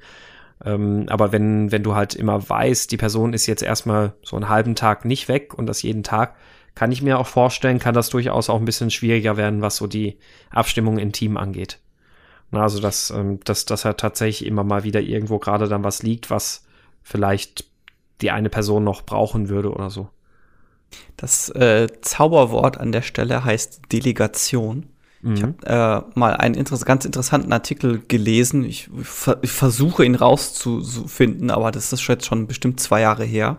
[0.66, 4.50] Ähm, aber wenn, wenn du halt immer weißt, die Person ist jetzt erstmal so einen
[4.50, 6.36] halben Tag nicht weg und das jeden Tag,
[6.76, 9.86] kann ich mir auch vorstellen, kann das durchaus auch ein bisschen schwieriger werden, was so
[9.86, 10.18] die
[10.50, 11.80] Abstimmung im Team angeht.
[12.52, 16.30] Also, dass, ähm, dass, dass halt tatsächlich immer mal wieder irgendwo gerade dann was liegt,
[16.30, 16.63] was
[17.04, 17.66] vielleicht
[18.22, 20.10] die eine Person noch brauchen würde oder so.
[21.18, 24.88] Das äh, Zauberwort an der Stelle heißt Delegation.
[25.22, 25.36] Mhm.
[25.36, 28.64] Ich habe äh, mal einen inter ganz interessanten Artikel gelesen.
[28.66, 33.58] Ich, ver ich, versuche ihn rauszufinden, aber das ist jetzt schon bestimmt zwei Jahre her.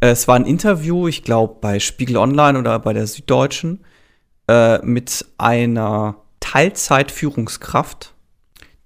[0.00, 3.84] Es war ein Interview, ich glaube, bei Spiegel Online oder bei der Süddeutschen
[4.48, 8.14] äh, mit einer Teilzeit-Führungskraft.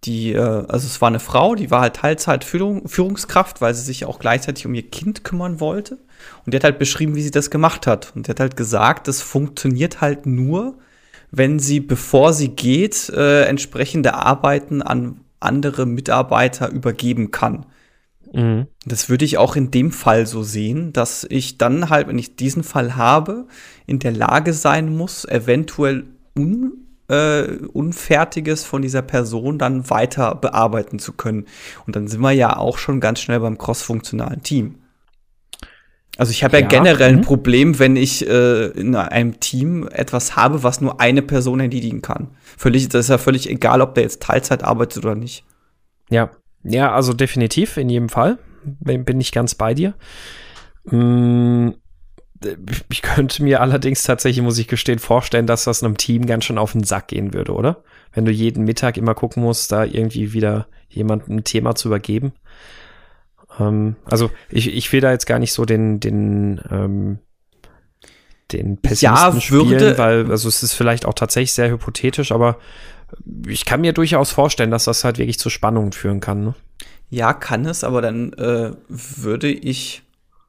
[0.07, 4.19] Die, äh, also es war eine Frau, die war halt Teilzeit-Führungskraft, weil sie sich auch
[4.19, 5.99] gleichzeitig um ihr Kind kümmern wollte.
[6.45, 8.13] Und die hat halt beschrieben, wie sie das gemacht hat.
[8.15, 10.79] Und die hat halt gesagt, das funktioniert halt nur,
[11.31, 17.67] wenn sie, bevor sie geht, äh, entsprechende Arbeiten an andere Mitarbeiter übergeben kann.
[18.33, 18.67] Mhm.
[18.85, 22.37] Das würde ich auch in dem Fall so sehen, dass ich dann halt, wenn ich
[22.37, 23.47] diesen Fall habe,
[23.87, 26.05] in der Lage sein muss, eventuell
[26.37, 27.43] un, äh,
[27.73, 31.47] Unfertiges von dieser Person dann weiter bearbeiten zu können.
[31.87, 34.77] Und dann sind wir ja auch schon ganz schnell beim crossfunktionalen Team.
[36.19, 37.23] Also ich habe ja, ja, generell ein mhm.
[37.23, 42.29] Problem, wenn ich äh, in einem Team etwas habe, was nur eine Person erledigen kann.
[42.57, 45.45] Völlig, das ist ja völlig egal, ob der jetzt Teilzeit arbeitet oder nicht.
[46.09, 46.31] Ja,
[46.63, 49.95] ja, also definitiv in jedem Fall bin, ich ganz bei dir.
[50.85, 51.71] Mm,
[52.91, 56.59] ich könnte mir allerdings tatsächlich, muss ich gestehen, vorstellen, dass das einem Team ganz schön
[56.59, 57.83] auf den Sack gehen würde, oder?
[58.13, 62.33] Wenn du jeden Mittag immer gucken musst, da irgendwie wieder jemandem ein Thema zu übergeben.
[63.59, 67.19] Ähm, also ich, ich will da jetzt gar nicht so den, den, ähm,
[68.53, 72.59] den Pessimisten ja, spielen, weil, also es ist vielleicht auch tatsächlich sehr hypothetisch, aber
[73.47, 76.45] ich kann mir durchaus vorstellen, dass das halt wirklich zu Spannungen führen kann.
[76.45, 76.55] Ne?
[77.09, 80.03] Ja, kann es, aber dann äh, würde ich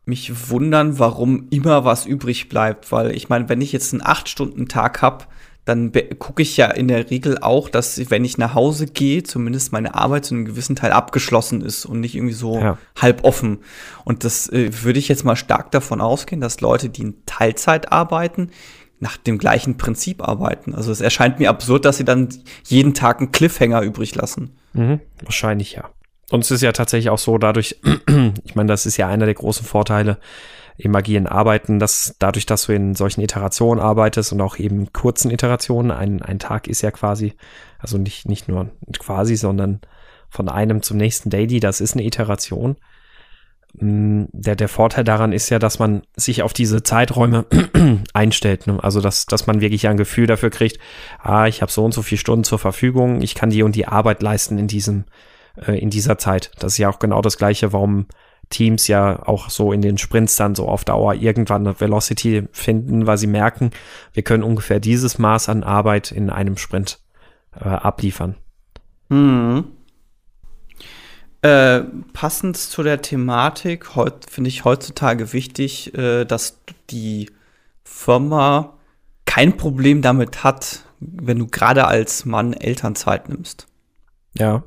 [0.08, 4.30] mich wundern, warum immer was übrig bleibt, weil ich meine, wenn ich jetzt einen acht
[4.30, 5.28] Stunden Tag hab,
[5.65, 9.74] dann gucke ich ja in der Regel auch, dass wenn ich nach Hause gehe, zumindest
[9.74, 12.78] meine Arbeit zu einem gewissen Teil abgeschlossen ist und nicht irgendwie so ja.
[12.96, 13.60] halb offen.
[14.06, 17.91] Und das äh, würde ich jetzt mal stark davon ausgehen, dass Leute, die in Teilzeit
[17.91, 18.52] arbeiten,
[19.00, 20.74] nach dem gleichen Prinzip arbeiten.
[20.74, 22.30] Also es erscheint mir absurd, dass sie dann
[22.63, 24.56] jeden Tag einen Cliffhanger übrig lassen.
[24.72, 25.89] Mhm, wahrscheinlich ja.
[26.30, 27.80] Und es ist ja tatsächlich auch so, dadurch,
[28.44, 30.18] ich meine, das ist ja einer der großen Vorteile,
[30.78, 35.32] im agilen Arbeiten, dass dadurch, dass du in solchen Iterationen arbeitest und auch eben kurzen
[35.32, 37.34] Iterationen, ein, ein Tag ist ja quasi,
[37.80, 39.82] also nicht, nicht nur quasi, sondern
[40.30, 42.76] von einem zum nächsten Daily, das ist eine Iteration.
[43.74, 47.46] Mm, der, der Vorteil daran ist ja, dass man sich auf diese Zeiträume
[48.13, 48.68] einstellt.
[48.68, 48.78] Ne?
[48.82, 50.80] Also, dass, dass man wirklich ein Gefühl dafür kriegt,
[51.20, 53.88] ah, ich habe so und so viele Stunden zur Verfügung, ich kann die und die
[53.88, 55.06] Arbeit leisten in diesem,
[55.65, 56.52] äh, in dieser Zeit.
[56.60, 58.08] Das ist ja auch genau das Gleiche, warum
[58.50, 63.06] Teams ja auch so in den Sprints dann so auf Dauer irgendwann eine Velocity finden,
[63.06, 63.72] weil sie merken,
[64.13, 67.00] wir können ungefähr dieses Maß an Arbeit in einem Sprint
[67.60, 68.36] äh, abliefern.
[69.10, 69.65] Mhm.
[71.41, 71.82] Äh,
[72.13, 73.88] passend zu der Thematik
[74.28, 77.30] finde ich heutzutage wichtig, äh, dass die
[77.84, 78.74] Firma
[79.26, 83.67] kein Problem damit hat, wenn du gerade als Mann Elternzeit nimmst.
[84.38, 84.63] Ja.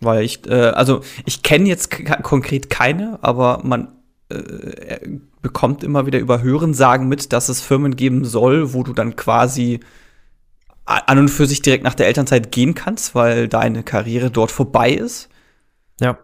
[0.00, 1.90] Weil ich, äh, also ich kenne jetzt
[2.22, 3.88] konkret keine, aber man
[4.30, 5.08] äh,
[5.42, 9.80] bekommt immer wieder über Hörensagen mit, dass es Firmen geben soll, wo du dann quasi
[10.84, 14.92] an und für sich direkt nach der Elternzeit gehen kannst, weil deine Karriere dort vorbei
[14.92, 15.28] ist.
[16.00, 16.18] Ja.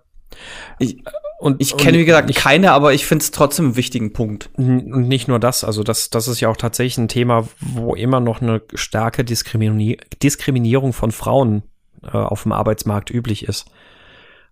[0.79, 1.05] Ich,
[1.39, 4.51] und ich kenne, wie gesagt, ich, keine, aber ich finde es trotzdem einen wichtigen Punkt.
[4.57, 8.21] Und nicht nur das, also das, das ist ja auch tatsächlich ein Thema, wo immer
[8.21, 11.63] noch eine starke Diskrimini Diskriminierung von Frauen
[12.13, 13.67] äh, auf dem Arbeitsmarkt üblich ist.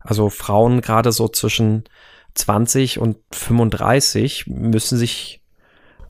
[0.01, 1.85] Also Frauen gerade so zwischen
[2.35, 5.43] 20 und 35 müssen sich,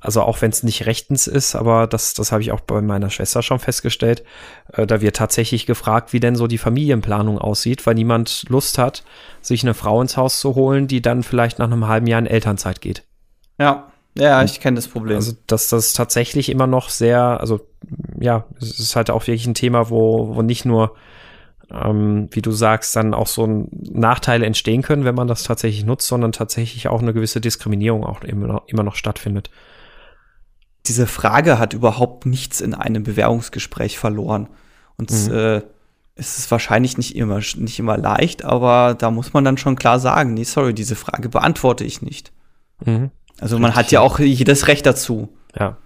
[0.01, 3.11] also auch wenn es nicht rechtens ist, aber das, das habe ich auch bei meiner
[3.11, 4.25] Schwester schon festgestellt,
[4.73, 9.05] äh, da wird tatsächlich gefragt, wie denn so die Familienplanung aussieht, weil niemand Lust hat,
[9.41, 12.27] sich eine Frau ins Haus zu holen, die dann vielleicht nach einem halben Jahr in
[12.27, 13.05] Elternzeit geht.
[13.59, 15.17] Ja, ja, ich kenne das Problem.
[15.17, 17.67] Also, dass das tatsächlich immer noch sehr, also
[18.19, 20.95] ja, es ist halt auch wirklich ein Thema, wo, wo nicht nur
[21.75, 26.07] ähm, wie du sagst, dann auch so Nachteile entstehen können, wenn man das tatsächlich nutzt,
[26.07, 29.51] sondern tatsächlich auch eine gewisse Diskriminierung auch immer noch, immer noch stattfindet.
[30.87, 34.49] Diese Frage hat überhaupt nichts in einem Bewerbungsgespräch verloren.
[34.97, 35.35] Und mhm.
[35.35, 35.63] äh,
[36.15, 39.99] es ist wahrscheinlich nicht immer, nicht immer leicht, aber da muss man dann schon klar
[39.99, 42.33] sagen, nee, sorry, diese Frage beantworte ich nicht.
[42.85, 43.11] Mhm.
[43.41, 45.37] Also man hat ja auch jedes Recht dazu.
[45.59, 45.77] Ja.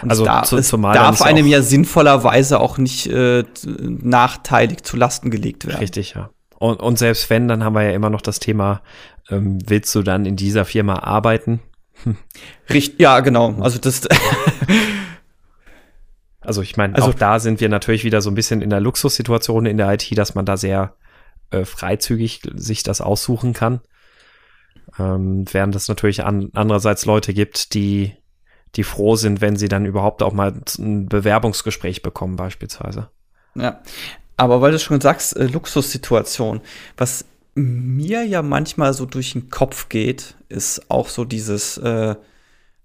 [0.00, 5.30] Und also da, zu, es darf einem ja sinnvollerweise auch nicht äh, nachteilig zu Lasten
[5.30, 5.80] gelegt werden.
[5.80, 6.30] Richtig, ja.
[6.58, 8.82] Und, und selbst wenn, dann haben wir ja immer noch das Thema,
[9.30, 11.60] ähm, willst du dann in dieser Firma arbeiten?
[12.72, 13.60] Richtig, ja, genau.
[13.60, 14.02] Also das.
[16.40, 18.80] also ich meine, also, auch da sind wir natürlich wieder so ein bisschen in der
[18.80, 20.94] Luxussituation in der IT, dass man da sehr
[21.50, 23.80] äh, freizügig sich das aussuchen kann.
[24.98, 28.14] Ähm, während es natürlich an, andererseits Leute gibt, die,
[28.76, 33.10] die froh sind, wenn sie dann überhaupt auch mal ein Bewerbungsgespräch bekommen, beispielsweise.
[33.54, 33.80] Ja,
[34.36, 36.60] aber weil du schon sagst, äh, Luxussituation,
[36.96, 42.16] was mir ja manchmal so durch den Kopf geht, ist auch so dieses, äh,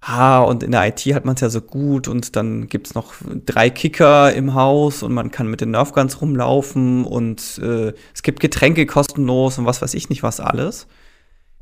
[0.01, 2.95] ha, und in der IT hat man es ja so gut und dann gibt es
[2.95, 3.13] noch
[3.45, 8.39] drei Kicker im Haus und man kann mit den Nerfguns rumlaufen und äh, es gibt
[8.39, 10.87] Getränke kostenlos und was weiß ich nicht was alles.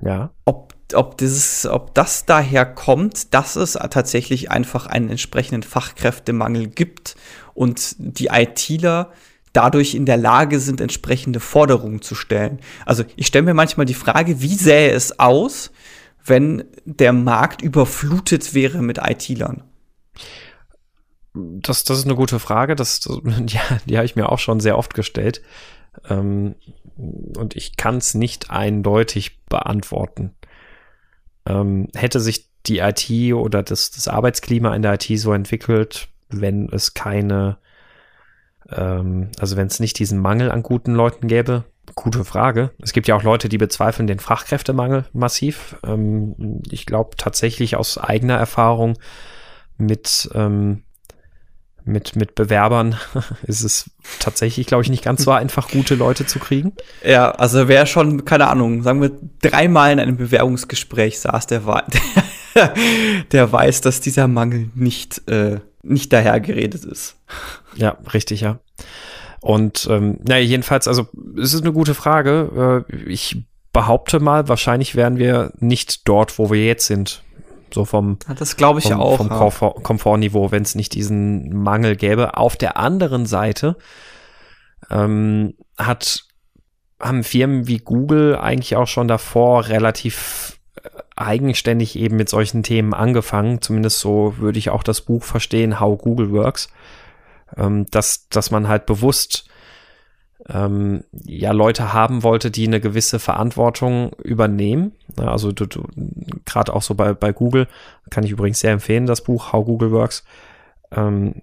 [0.02, 0.32] Ja.
[0.46, 7.16] Ob, ob, dieses, ob das daher kommt, dass es tatsächlich einfach einen entsprechenden Fachkräftemangel gibt
[7.54, 9.12] und die ITler
[9.54, 12.60] dadurch in der Lage sind, entsprechende Forderungen zu stellen.
[12.86, 15.72] Also ich stelle mir manchmal die Frage, wie sähe es aus,
[16.24, 19.64] wenn der Markt überflutet wäre mit IT-Lern?
[21.34, 22.76] Das, das ist eine gute Frage.
[22.76, 25.42] Das, das ja, die habe ich mir auch schon sehr oft gestellt.
[26.10, 26.56] Ähm,
[26.98, 30.34] und ich kann es nicht eindeutig beantworten.
[31.48, 36.70] Ähm, hätte sich die IT oder das, das Arbeitsklima in der IT so entwickelt, wenn
[36.70, 37.58] es keine
[38.72, 42.72] ähm, also wenn es nicht diesen Mangel an guten Leuten gäbe, gute Frage.
[42.82, 45.78] Es gibt ja auch Leute, die bezweifeln den Fachkräftemangel massiv.
[45.86, 48.98] Ähm, ich glaube tatsächlich aus eigener Erfahrung
[49.78, 50.84] mit, ähm,
[51.86, 52.98] mit, mit Bewerbern
[53.44, 56.74] ist es tatsächlich, glaube ich, nicht ganz so einfach, gute Leute zu kriegen.
[57.04, 61.86] Ja, also wer schon, keine Ahnung, sagen wir, dreimal in einem Bewerbungsgespräch saß, der, war,
[62.56, 62.74] der,
[63.32, 67.18] der weiß, dass dieser Mangel nicht, äh, nicht dahergeredet ist.
[67.76, 68.60] Ja, richtig, ja.
[69.42, 71.08] Und ähm, naja, jedenfalls, also
[71.40, 72.86] es ist eine gute Frage.
[72.90, 77.22] Äh, ich behaupte mal, wahrscheinlich wären wir nicht dort, wo wir jetzt sind.
[77.76, 81.96] So vom, das glaube ich vom, auch, vom Komfort, Komfortniveau, wenn es nicht diesen Mangel
[81.96, 82.38] gäbe.
[82.38, 83.78] Auf der anderen Seite
[84.90, 86.24] ähm, hat,
[87.00, 92.94] haben Firmen wie Google eigentlich auch schon davor relativ äh, eigenständig eben mit solchen Themen
[92.94, 93.62] angefangen.
[93.62, 96.70] Zumindest so würde ich auch das Buch verstehen, How Google Works
[97.58, 99.48] ähm, dass, dass man halt bewusst
[100.48, 104.94] ähm, ja Leute haben wollte, die eine gewisse Verantwortung übernehmen.
[105.18, 105.84] Also du, du
[106.46, 107.68] gerade auch so bei, bei Google,
[108.10, 110.24] kann ich übrigens sehr empfehlen, das Buch How Google Works.
[110.92, 111.42] Ähm,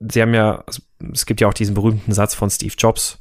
[0.00, 3.18] sie haben ja, also es gibt ja auch diesen berühmten Satz von Steve Jobs,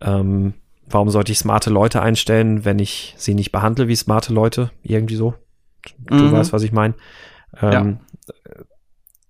[0.00, 0.54] ähm,
[0.86, 4.70] warum sollte ich smarte Leute einstellen, wenn ich sie nicht behandle wie smarte Leute?
[4.82, 5.34] Irgendwie so.
[6.06, 6.32] Du mhm.
[6.32, 6.94] weißt, was ich meine.
[7.60, 7.98] Ähm, ja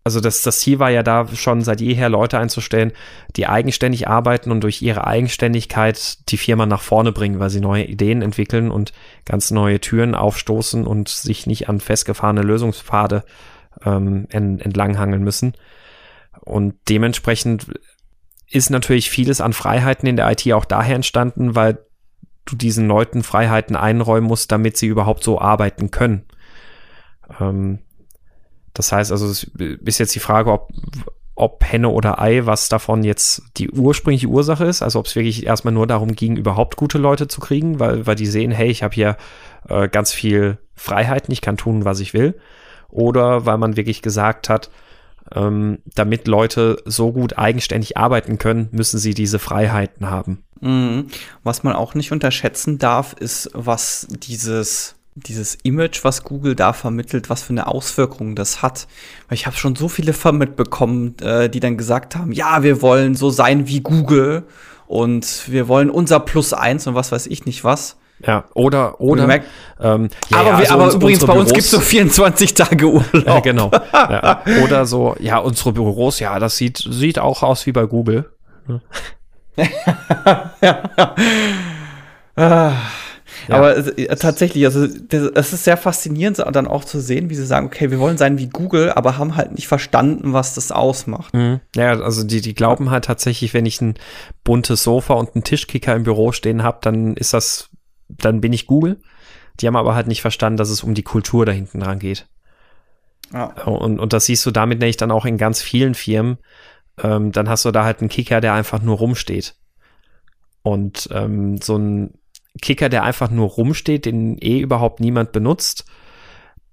[0.02, 2.92] also das, das Ziel war ja da schon seit jeher Leute einzustellen,
[3.36, 7.84] die eigenständig arbeiten und durch ihre Eigenständigkeit die Firma nach vorne bringen, weil sie neue
[7.84, 8.92] Ideen entwickeln und
[9.26, 13.24] ganz neue Türen aufstoßen und sich nicht an festgefahrene Lösungspfade
[13.84, 15.54] ähm, entlanghangeln müssen.
[16.40, 17.66] Und dementsprechend
[18.50, 21.78] ist natürlich vieles an Freiheiten in der IT auch daher entstanden, weil
[22.46, 26.24] du diesen Leuten Freiheiten einräumen musst, damit sie überhaupt so arbeiten können.
[27.38, 27.80] Ähm,
[28.74, 30.70] das heißt also, es ist jetzt die Frage, ob,
[31.34, 34.82] ob Henne oder Ei, was davon jetzt die ursprüngliche Ursache ist.
[34.82, 38.16] Also ob es wirklich erstmal nur darum ging, überhaupt gute Leute zu kriegen, weil, weil
[38.16, 39.16] die sehen, hey, ich habe hier
[39.68, 42.38] äh, ganz viel Freiheiten, ich kann tun, was ich will.
[42.88, 44.70] Oder weil man wirklich gesagt hat,
[45.34, 50.44] ähm, damit Leute so gut eigenständig arbeiten können, müssen sie diese Freiheiten haben.
[50.60, 51.06] Mhm.
[51.42, 57.30] Was man auch nicht unterschätzen darf, ist, was dieses dieses Image, was Google da vermittelt,
[57.30, 58.86] was für eine Auswirkung das hat.
[59.28, 62.82] Weil ich habe schon so viele Firmen mitbekommen, äh, die dann gesagt haben, ja, wir
[62.82, 64.44] wollen so sein wie Google
[64.86, 67.96] und wir wollen unser Plus eins und was weiß ich nicht was.
[68.24, 69.26] Ja, oder, oder.
[69.26, 69.46] Merkt,
[69.80, 73.26] ähm, ja, aber, wir, also aber uns, übrigens, bei uns gibt's so 24 Tage Urlaub.
[73.26, 73.70] Ja, genau.
[73.92, 74.42] ja.
[74.62, 78.30] Oder so, ja, unsere Büros, ja, das sieht, sieht auch aus wie bei Google.
[79.56, 81.14] ja, ja.
[82.36, 82.72] Ah.
[83.50, 83.56] Ja.
[83.56, 87.66] Aber äh, tatsächlich, also es ist sehr faszinierend, dann auch zu sehen, wie sie sagen,
[87.66, 91.34] okay, wir wollen sein wie Google, aber haben halt nicht verstanden, was das ausmacht.
[91.34, 91.58] Mhm.
[91.74, 93.94] Ja, also die, die glauben halt tatsächlich, wenn ich ein
[94.44, 97.70] buntes Sofa und einen Tischkicker im Büro stehen habe, dann ist das,
[98.08, 99.00] dann bin ich Google.
[99.58, 102.28] Die haben aber halt nicht verstanden, dass es um die Kultur da hinten dran geht.
[103.32, 103.46] Ja.
[103.64, 106.38] Und, und das siehst du damit nämlich dann auch in ganz vielen Firmen.
[107.02, 109.56] Ähm, dann hast du da halt einen Kicker, der einfach nur rumsteht.
[110.62, 112.14] Und ähm, so ein
[112.60, 115.84] Kicker, der einfach nur rumsteht, den eh überhaupt niemand benutzt.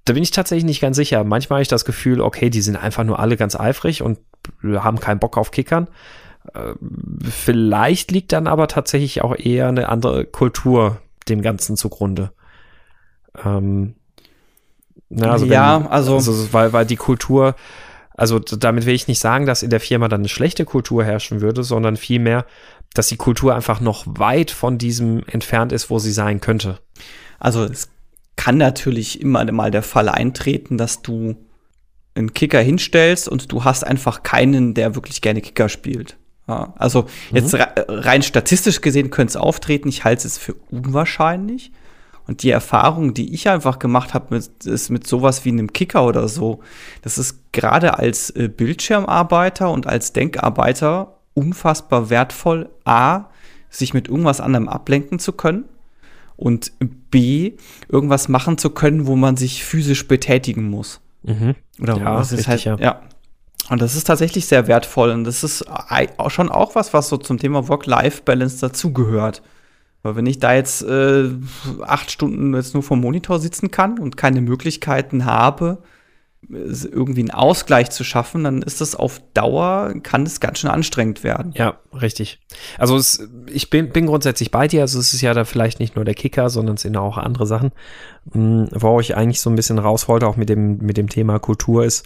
[0.05, 1.23] Da bin ich tatsächlich nicht ganz sicher.
[1.23, 4.19] Manchmal habe ich das Gefühl, okay, die sind einfach nur alle ganz eifrig und
[4.63, 5.87] haben keinen Bock auf Kickern.
[6.53, 6.73] Äh,
[7.29, 12.31] vielleicht liegt dann aber tatsächlich auch eher eine andere Kultur dem Ganzen zugrunde.
[13.43, 13.95] Ähm,
[15.09, 17.55] na, also ja, wenn, also, also weil, weil die Kultur,
[18.13, 21.41] also damit will ich nicht sagen, dass in der Firma dann eine schlechte Kultur herrschen
[21.41, 22.45] würde, sondern vielmehr,
[22.93, 26.79] dass die Kultur einfach noch weit von diesem entfernt ist, wo sie sein könnte.
[27.39, 27.89] Also es
[28.35, 31.35] kann natürlich immer mal der Fall eintreten, dass du
[32.15, 36.17] einen Kicker hinstellst und du hast einfach keinen, der wirklich gerne Kicker spielt.
[36.47, 37.61] Ja, also jetzt mhm.
[37.87, 39.89] rein statistisch gesehen könnte es auftreten.
[39.89, 41.71] Ich halte es für unwahrscheinlich.
[42.25, 46.05] Und die Erfahrung, die ich einfach gemacht habe, mit, ist mit sowas wie einem Kicker
[46.05, 46.59] oder so,
[47.01, 53.25] das ist gerade als äh, Bildschirmarbeiter und als Denkarbeiter unfassbar wertvoll, a,
[53.69, 55.65] sich mit irgendwas anderem ablenken zu können
[56.35, 56.71] und
[57.11, 57.53] b,
[57.89, 60.99] irgendwas machen zu können, wo man sich physisch betätigen muss.
[61.23, 61.55] Mhm.
[61.79, 62.77] Oder ja, was ist halt, ja.
[62.79, 63.01] ja.
[63.69, 65.65] Und das ist tatsächlich sehr wertvoll und das ist
[66.27, 69.41] schon auch was, was so zum Thema Work-Life-Balance dazugehört.
[70.03, 71.29] Weil wenn ich da jetzt äh,
[71.81, 75.79] acht Stunden jetzt nur vom Monitor sitzen kann und keine Möglichkeiten habe,
[76.49, 81.23] irgendwie einen Ausgleich zu schaffen, dann ist das auf Dauer, kann das ganz schön anstrengend
[81.23, 81.51] werden.
[81.55, 82.39] Ja, richtig.
[82.77, 85.95] Also es, ich bin, bin grundsätzlich bei dir, also es ist ja da vielleicht nicht
[85.95, 87.71] nur der Kicker, sondern es sind auch andere Sachen.
[88.31, 91.39] Hm, wo ich eigentlich so ein bisschen raus wollte, auch mit dem, mit dem Thema
[91.39, 92.05] Kultur ist,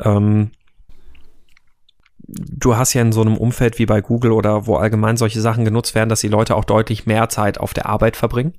[0.00, 0.50] ähm,
[2.26, 5.64] du hast ja in so einem Umfeld wie bei Google oder wo allgemein solche Sachen
[5.64, 8.54] genutzt werden, dass die Leute auch deutlich mehr Zeit auf der Arbeit verbringen.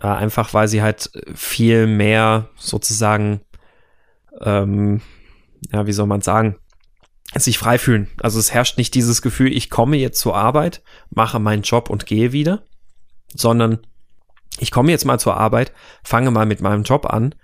[0.00, 3.40] Äh, einfach weil sie halt viel mehr sozusagen,
[4.40, 5.00] ähm,
[5.72, 6.56] ja, wie soll man sagen,
[7.34, 8.08] sich frei fühlen.
[8.20, 12.06] Also es herrscht nicht dieses Gefühl, ich komme jetzt zur Arbeit, mache meinen Job und
[12.06, 12.62] gehe wieder,
[13.34, 13.80] sondern
[14.58, 15.72] ich komme jetzt mal zur Arbeit,
[16.02, 17.34] fange mal mit meinem Job an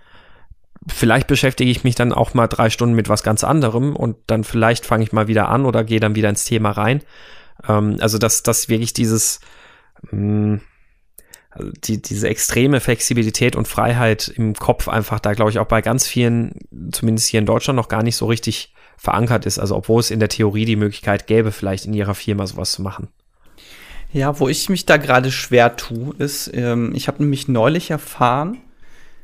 [0.87, 4.45] vielleicht beschäftige ich mich dann auch mal drei Stunden mit was ganz anderem und dann
[4.45, 7.03] vielleicht fange ich mal wieder an oder gehe dann wieder ins Thema rein.
[7.67, 9.41] Ähm, also dass das wirklich dieses
[10.11, 10.61] mh, hm,
[11.55, 15.83] also die, diese extreme Flexibilität und Freiheit im Kopf einfach da, glaube ich, auch bei
[15.83, 16.59] ganz vielen,
[16.91, 19.59] zumindest hier in Deutschland, noch gar nicht so richtig verankert ist.
[19.59, 22.83] Also obwohl es in der Theorie die Möglichkeit gäbe, vielleicht in ihrer Firma sowas zu
[22.83, 23.09] machen.
[24.13, 28.59] Ja, wo ich mich da gerade schwer tue, ist, ähm, ich habe nämlich neulich erfahren,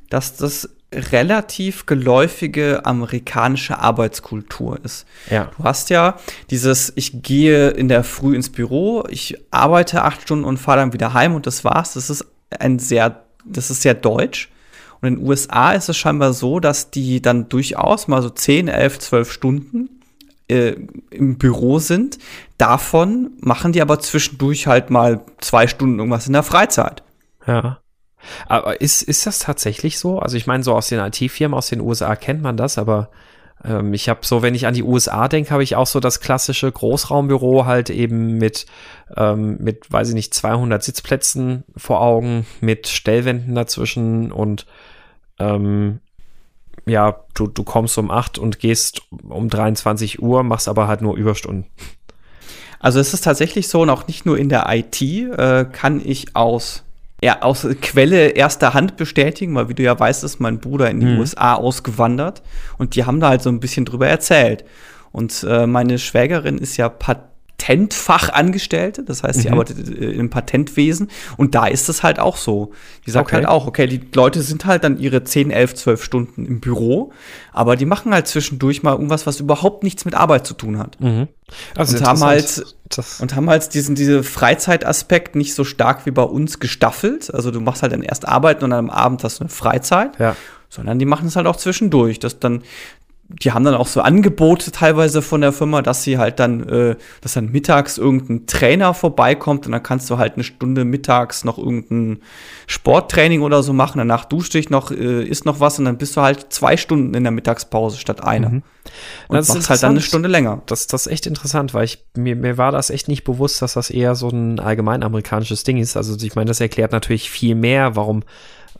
[0.08, 5.06] dass das relativ geläufige amerikanische Arbeitskultur ist.
[5.30, 5.50] Ja.
[5.56, 6.16] Du hast ja
[6.50, 10.92] dieses, ich gehe in der Früh ins Büro, ich arbeite acht Stunden und fahre dann
[10.92, 11.94] wieder heim und das war's.
[11.94, 12.26] Das ist
[12.58, 14.50] ein sehr, das ist sehr deutsch.
[15.00, 18.68] Und in den USA ist es scheinbar so, dass die dann durchaus mal so 10,
[18.68, 19.88] 11, 12 Stunden
[20.48, 20.74] äh,
[21.10, 22.18] im Büro sind.
[22.58, 27.02] Davon machen die aber zwischendurch halt mal zwei Stunden irgendwas in der Freizeit.
[27.46, 27.79] Ja.
[28.46, 30.18] Aber ist, ist das tatsächlich so?
[30.18, 33.10] Also ich meine, so aus den IT-Firmen aus den USA kennt man das, aber
[33.64, 36.20] ähm, ich habe so, wenn ich an die USA denke, habe ich auch so das
[36.20, 38.66] klassische Großraumbüro halt eben mit,
[39.16, 44.66] ähm, mit, weiß ich nicht, 200 Sitzplätzen vor Augen, mit Stellwänden dazwischen und
[45.38, 46.00] ähm,
[46.86, 51.16] ja, du, du kommst um 8 und gehst um 23 Uhr, machst aber halt nur
[51.16, 51.66] Überstunden.
[52.78, 56.34] Also es ist tatsächlich so, und auch nicht nur in der IT äh, kann ich
[56.34, 56.82] aus
[57.22, 61.00] ja, aus Quelle erster Hand bestätigen, weil wie du ja weißt, ist mein Bruder in
[61.00, 61.20] die mhm.
[61.20, 62.42] USA ausgewandert
[62.78, 64.64] und die haben da halt so ein bisschen drüber erzählt.
[65.12, 67.29] Und äh, meine Schwägerin ist ja Pat
[67.60, 69.54] Patentfachangestellte, das heißt, sie mhm.
[69.54, 72.72] arbeitet äh, im Patentwesen und da ist es halt auch so.
[73.06, 73.36] Die sagt okay.
[73.36, 77.12] halt auch, okay, die Leute sind halt dann ihre 10, 11, 12 Stunden im Büro,
[77.52, 80.98] aber die machen halt zwischendurch mal irgendwas, was überhaupt nichts mit Arbeit zu tun hat.
[81.00, 81.28] Mhm.
[81.76, 86.12] Also und haben halt das und haben halt diesen diese Freizeitaspekt nicht so stark wie
[86.12, 87.32] bei uns gestaffelt.
[87.34, 90.18] Also du machst halt dann erst Arbeiten und dann am Abend hast du eine Freizeit.
[90.18, 90.36] Ja
[90.70, 92.62] sondern die machen es halt auch zwischendurch, dass dann
[93.32, 96.96] die haben dann auch so Angebote teilweise von der Firma, dass sie halt dann, äh,
[97.20, 101.56] dass dann mittags irgendein Trainer vorbeikommt und dann kannst du halt eine Stunde mittags noch
[101.56, 102.18] irgendein
[102.66, 103.98] Sporttraining oder so machen.
[103.98, 107.14] Danach duschst dich noch, äh, isst noch was und dann bist du halt zwei Stunden
[107.14, 108.48] in der Mittagspause statt einer.
[108.48, 108.62] Mhm.
[109.28, 110.62] Und das machst halt dann eine Stunde länger.
[110.66, 113.74] Das, das ist echt interessant, weil ich, mir, mir war das echt nicht bewusst, dass
[113.74, 115.96] das eher so ein allgemein amerikanisches Ding ist.
[115.96, 118.24] Also ich meine, das erklärt natürlich viel mehr, warum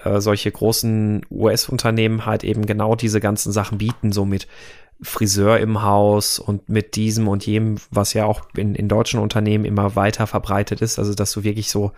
[0.05, 4.47] äh, solche großen US-Unternehmen halt eben genau diese ganzen Sachen bieten, so mit
[5.03, 9.65] Friseur im Haus und mit diesem und jenem, was ja auch in, in deutschen Unternehmen
[9.65, 11.93] immer weiter verbreitet ist, also dass du wirklich so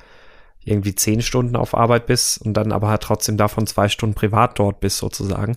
[0.64, 4.58] irgendwie zehn Stunden auf Arbeit bist und dann aber halt trotzdem davon zwei Stunden privat
[4.58, 5.56] dort bist, sozusagen.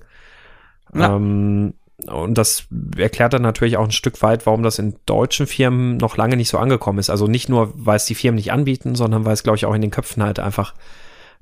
[0.94, 1.16] Ja.
[1.16, 1.76] Ähm,
[2.08, 2.68] und das
[2.98, 6.50] erklärt dann natürlich auch ein Stück weit, warum das in deutschen Firmen noch lange nicht
[6.50, 7.10] so angekommen ist.
[7.10, 9.74] Also nicht nur, weil es die Firmen nicht anbieten, sondern weil es, glaube ich, auch
[9.74, 10.74] in den Köpfen halt einfach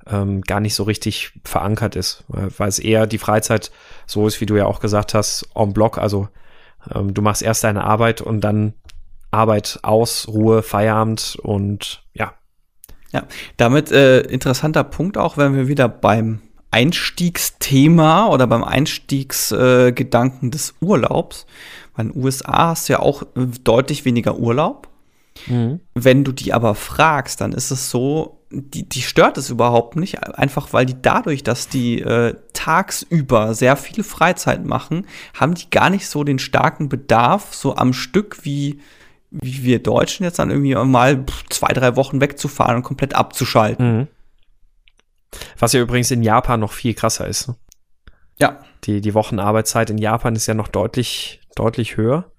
[0.08, 3.72] ähm, gar nicht so richtig verankert ist, weil, es eher die Freizeit
[4.06, 6.28] so ist, wie du ja auch gesagt hast, en bloc, also
[6.93, 8.74] ähm, du machst erst deine Arbeit und dann
[9.32, 12.34] Arbeit aus, Ruhe, Feierabend und ja.
[13.12, 13.24] Ja,
[13.58, 16.41] damit äh, interessanter Punkt auch, wenn wir wieder beim
[16.72, 21.45] Einstiegsthema oder beim Einstiegsgedanken äh, des Urlaubs.
[21.95, 24.89] Weil in den USA hast du ja auch äh, deutlich weniger Urlaub.
[25.45, 25.80] Mhm.
[25.93, 30.24] Wenn du die aber fragst, dann ist es so, die, die stört es überhaupt nicht,
[30.38, 35.89] einfach weil die dadurch, dass die äh, tagsüber sehr viel Freizeit machen, haben die gar
[35.89, 38.80] nicht so den starken Bedarf, so am Stück wie,
[39.32, 43.97] wie wir Deutschen jetzt dann irgendwie mal zwei, drei Wochen wegzufahren und komplett abzuschalten.
[43.97, 44.08] Mhm.
[45.58, 47.47] Was ja übrigens in Japan noch viel krasser ist.
[47.47, 47.56] Ne?
[48.38, 48.60] Ja.
[48.84, 52.32] Die, die Wochenarbeitszeit in Japan ist ja noch deutlich, deutlich höher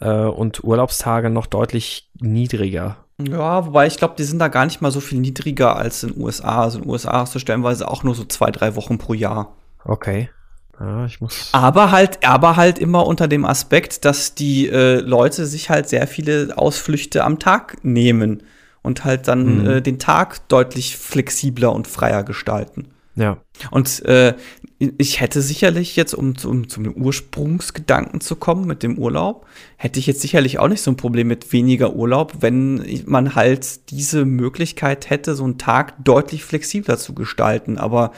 [0.00, 3.07] äh, und Urlaubstage noch deutlich niedriger.
[3.20, 6.12] Ja, wobei ich glaube, die sind da gar nicht mal so viel niedriger als in
[6.12, 6.62] den USA.
[6.62, 9.56] Also in den USA hast du stellenweise auch nur so zwei, drei Wochen pro Jahr.
[9.84, 10.30] Okay.
[10.78, 11.48] Ja, ich muss.
[11.52, 16.06] Aber halt, aber halt immer unter dem Aspekt, dass die äh, Leute sich halt sehr
[16.06, 18.44] viele Ausflüchte am Tag nehmen
[18.82, 19.66] und halt dann mhm.
[19.66, 22.88] äh, den Tag deutlich flexibler und freier gestalten.
[23.16, 23.38] Ja.
[23.72, 24.34] Und äh,
[24.78, 29.44] ich hätte sicherlich jetzt, um, um zum Ursprungsgedanken zu kommen mit dem Urlaub,
[29.76, 33.90] hätte ich jetzt sicherlich auch nicht so ein Problem mit weniger Urlaub, wenn man halt
[33.90, 37.76] diese Möglichkeit hätte, so einen Tag deutlich flexibler zu gestalten.
[37.76, 38.12] Aber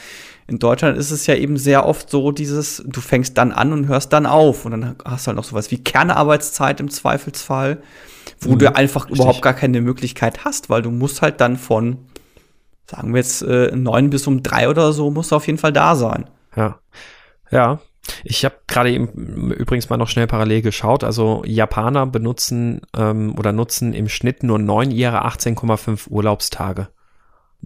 [0.48, 3.88] in Deutschland ist es ja eben sehr oft so, dieses, du fängst dann an und
[3.88, 4.66] hörst dann auf.
[4.66, 7.82] Und dann hast du halt noch sowas wie Kernarbeitszeit im Zweifelsfall,
[8.38, 9.20] wo mhm, du einfach richtig.
[9.20, 11.96] überhaupt gar keine Möglichkeit hast, weil du musst halt dann von
[12.90, 15.94] sagen wir jetzt äh, neun bis um drei oder so, muss auf jeden Fall da
[15.94, 16.26] sein.
[16.56, 16.78] Ja.
[17.50, 17.80] Ja.
[18.24, 21.04] Ich habe gerade übrigens mal noch schnell parallel geschaut.
[21.04, 26.88] Also Japaner benutzen ähm, oder nutzen im Schnitt nur neun ihrer 18,5 Urlaubstage.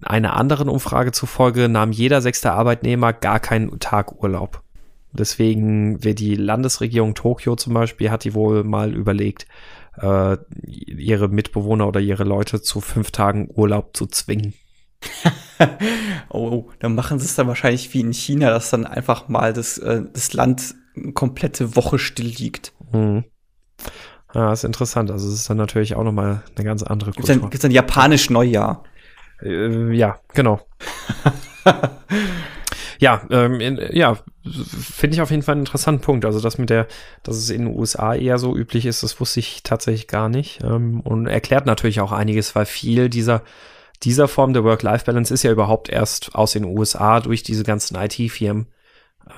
[0.01, 4.61] Einer anderen Umfrage zufolge nahm jeder sechste Arbeitnehmer gar keinen Tag Urlaub.
[5.13, 9.47] Deswegen wird die Landesregierung Tokio zum Beispiel, hat die wohl mal überlegt,
[9.97, 14.53] äh, ihre Mitbewohner oder ihre Leute zu fünf Tagen Urlaub zu zwingen.
[16.29, 19.77] oh, dann machen sie es dann wahrscheinlich wie in China, dass dann einfach mal das,
[19.77, 22.73] äh, das Land eine komplette Woche still liegt.
[22.91, 23.25] Mhm.
[24.33, 25.11] Ja, ist interessant.
[25.11, 27.35] Also es ist dann natürlich auch nochmal eine ganz andere Kultur.
[27.35, 28.83] Gibt es dann, dann japanisch Neujahr?
[29.41, 30.59] Äh, ja, genau.
[32.99, 36.25] ja, ähm, in, ja, finde ich auf jeden Fall einen interessanten Punkt.
[36.25, 36.87] Also das mit der,
[37.23, 40.61] dass es in den USA eher so üblich ist, das wusste ich tatsächlich gar nicht.
[40.63, 43.41] Ähm, und erklärt natürlich auch einiges, weil viel dieser
[44.03, 48.67] dieser Form der Work-Life-Balance ist ja überhaupt erst aus den USA durch diese ganzen IT-Firmen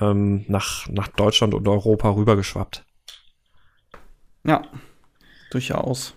[0.00, 2.84] ähm, nach, nach Deutschland und Europa rübergeschwappt.
[4.44, 4.62] Ja,
[5.50, 6.14] durchaus.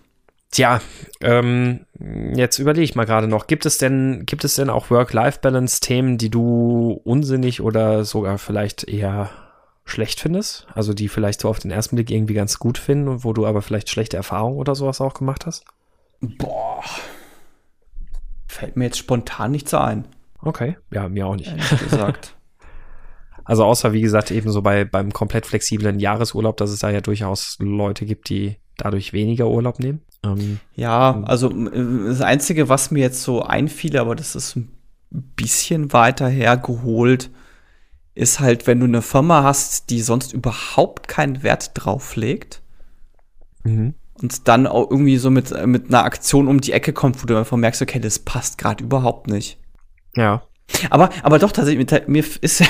[0.50, 0.82] Tja,
[1.22, 1.86] ähm,
[2.34, 6.28] jetzt überlege ich mal gerade noch, gibt es denn, gibt es denn auch Work-Life-Balance-Themen, die
[6.28, 9.30] du unsinnig oder sogar vielleicht eher
[9.84, 10.66] schlecht findest?
[10.74, 13.46] Also die vielleicht so auf den ersten Blick irgendwie ganz gut finden und wo du
[13.46, 15.64] aber vielleicht schlechte Erfahrungen oder sowas auch gemacht hast?
[16.20, 16.84] Boah.
[18.52, 20.04] Fällt mir jetzt spontan nichts ein.
[20.42, 21.50] Okay, ja, mir auch nicht.
[21.78, 22.36] gesagt.
[23.44, 27.00] also außer, wie gesagt, eben so bei, beim komplett flexiblen Jahresurlaub, dass es da ja
[27.00, 30.02] durchaus Leute gibt, die dadurch weniger Urlaub nehmen.
[30.22, 34.70] Ähm, ja, also das Einzige, was mir jetzt so einfiel, aber das ist ein
[35.10, 37.30] bisschen weiter hergeholt,
[38.14, 42.60] ist halt, wenn du eine Firma hast, die sonst überhaupt keinen Wert drauf legt.
[43.64, 47.26] Mhm und dann auch irgendwie so mit, mit einer Aktion um die Ecke kommt, wo
[47.26, 49.58] du einfach merkst, okay, das passt gerade überhaupt nicht.
[50.16, 50.42] Ja.
[50.90, 52.62] Aber, aber doch, tatsächlich, mir ist,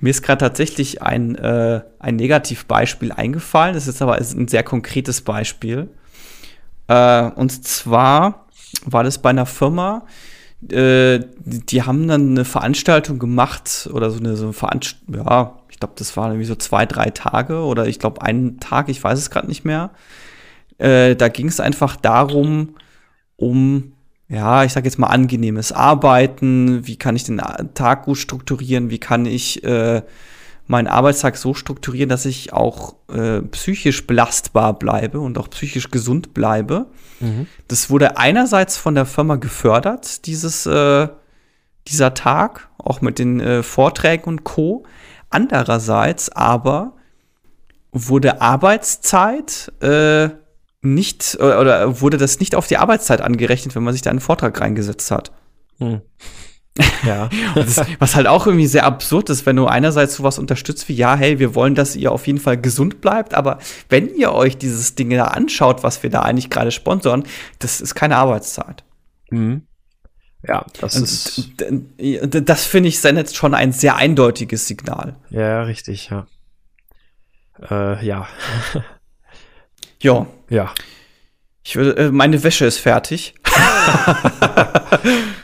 [0.00, 3.74] mir ist gerade tatsächlich ein, äh, ein Negativbeispiel eingefallen.
[3.74, 5.88] Das ist aber ein sehr konkretes Beispiel.
[6.88, 8.46] Äh, und zwar
[8.84, 10.06] war das bei einer Firma,
[10.68, 15.78] äh, die haben dann eine Veranstaltung gemacht oder so eine, so eine Veranstaltung, ja, ich
[15.78, 19.18] glaube, das waren irgendwie so zwei, drei Tage oder ich glaube einen Tag, ich weiß
[19.18, 19.90] es gerade nicht mehr.
[20.80, 22.76] Äh, da ging es einfach darum,
[23.36, 23.92] um,
[24.28, 27.40] ja, ich sage jetzt mal angenehmes Arbeiten, wie kann ich den
[27.74, 30.02] Tag gut strukturieren, wie kann ich äh,
[30.66, 36.32] meinen Arbeitstag so strukturieren, dass ich auch äh, psychisch belastbar bleibe und auch psychisch gesund
[36.32, 36.86] bleibe.
[37.18, 37.46] Mhm.
[37.68, 41.08] Das wurde einerseits von der Firma gefördert, dieses, äh,
[41.88, 44.84] dieser Tag, auch mit den äh, Vorträgen und Co.
[45.28, 46.92] Andererseits aber
[47.92, 50.30] wurde Arbeitszeit äh,
[50.82, 54.60] nicht oder wurde das nicht auf die Arbeitszeit angerechnet, wenn man sich da einen Vortrag
[54.60, 55.32] reingesetzt hat.
[55.78, 56.00] Hm.
[57.04, 57.28] Ja.
[57.54, 61.16] das, was halt auch irgendwie sehr absurd ist, wenn du einerseits sowas unterstützt wie, ja,
[61.16, 63.58] hey, wir wollen, dass ihr auf jeden Fall gesund bleibt, aber
[63.88, 67.24] wenn ihr euch dieses Ding da anschaut, was wir da eigentlich gerade sponsern,
[67.58, 68.84] das ist keine Arbeitszeit.
[69.30, 69.62] Mhm.
[70.46, 71.50] Ja, das Und, ist.
[72.46, 75.16] Das finde ich sendet schon ein sehr eindeutiges Signal.
[75.28, 76.26] Ja, richtig, ja.
[77.68, 78.26] Äh, ja.
[80.02, 80.26] Ja.
[80.48, 80.72] Ja.
[81.62, 83.34] Ich würde, äh, meine Wäsche ist fertig.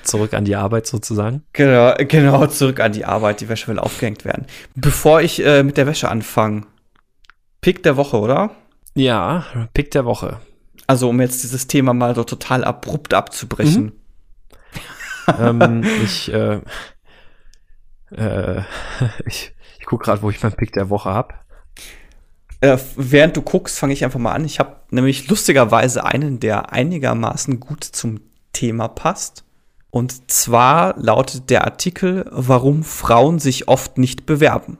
[0.02, 1.42] Zurück an die Arbeit sozusagen.
[1.52, 3.40] Genau, genau, zurück an die Arbeit.
[3.40, 4.46] Die Wäsche will aufgehängt werden.
[4.74, 6.62] Bevor ich äh, mit der Wäsche anfange,
[7.60, 8.50] Pick der Woche, oder?
[8.94, 9.44] Ja,
[9.74, 10.40] Pick der Woche.
[10.86, 13.92] Also, um jetzt dieses Thema mal so total abrupt abzubrechen.
[15.26, 15.34] Mhm.
[15.38, 16.60] ähm, ich, äh,
[18.12, 18.62] äh,
[19.26, 21.45] ich, ich gucke gerade, wo ich meinen Pick der Woche hab.
[22.60, 24.44] Äh, während du guckst, fange ich einfach mal an.
[24.44, 28.20] Ich habe nämlich lustigerweise einen, der einigermaßen gut zum
[28.52, 29.44] Thema passt.
[29.90, 34.78] Und zwar lautet der Artikel, warum Frauen sich oft nicht bewerben.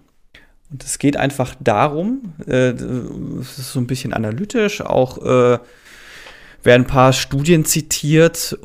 [0.70, 5.59] Und es geht einfach darum, äh, es ist so ein bisschen analytisch, auch äh,
[6.62, 8.59] werden ein paar Studien zitiert,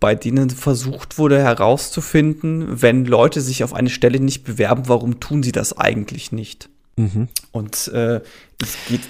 [0.00, 5.42] bei denen versucht wurde herauszufinden, wenn Leute sich auf eine Stelle nicht bewerben, warum tun
[5.42, 6.70] sie das eigentlich nicht?
[6.96, 7.28] Mhm.
[7.52, 8.20] Und äh,
[8.62, 9.00] es geht,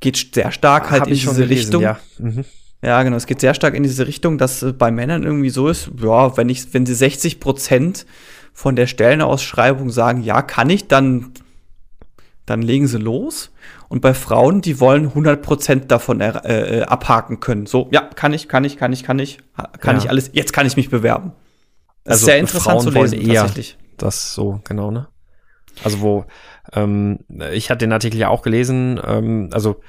[0.00, 1.82] geht sehr stark halt Hab in diese gelesen, Richtung.
[1.82, 1.98] Ja.
[2.18, 2.44] Mhm.
[2.82, 3.02] ja.
[3.02, 3.16] genau.
[3.16, 6.36] Es geht sehr stark in diese Richtung, dass äh, bei Männern irgendwie so ist, ja,
[6.36, 8.06] wenn ich, wenn sie 60 Prozent
[8.52, 11.32] von der Stellenausschreibung sagen, ja, kann ich, dann,
[12.46, 13.50] dann legen sie los.
[13.88, 17.66] Und bei Frauen, die wollen 100 Prozent davon äh, äh, abhaken können.
[17.66, 19.38] So, ja, kann ich, kann ich, kann ich, kann ich,
[19.80, 20.02] kann ja.
[20.02, 21.32] ich alles, jetzt kann ich mich bewerben.
[22.04, 23.78] Das also ist sehr interessant Frauen zu lesen, eher tatsächlich.
[23.98, 25.08] Das so, genau, ne?
[25.84, 26.24] Also wo,
[26.72, 27.20] ähm,
[27.52, 29.80] ich hatte den Artikel ja auch gelesen, ähm, also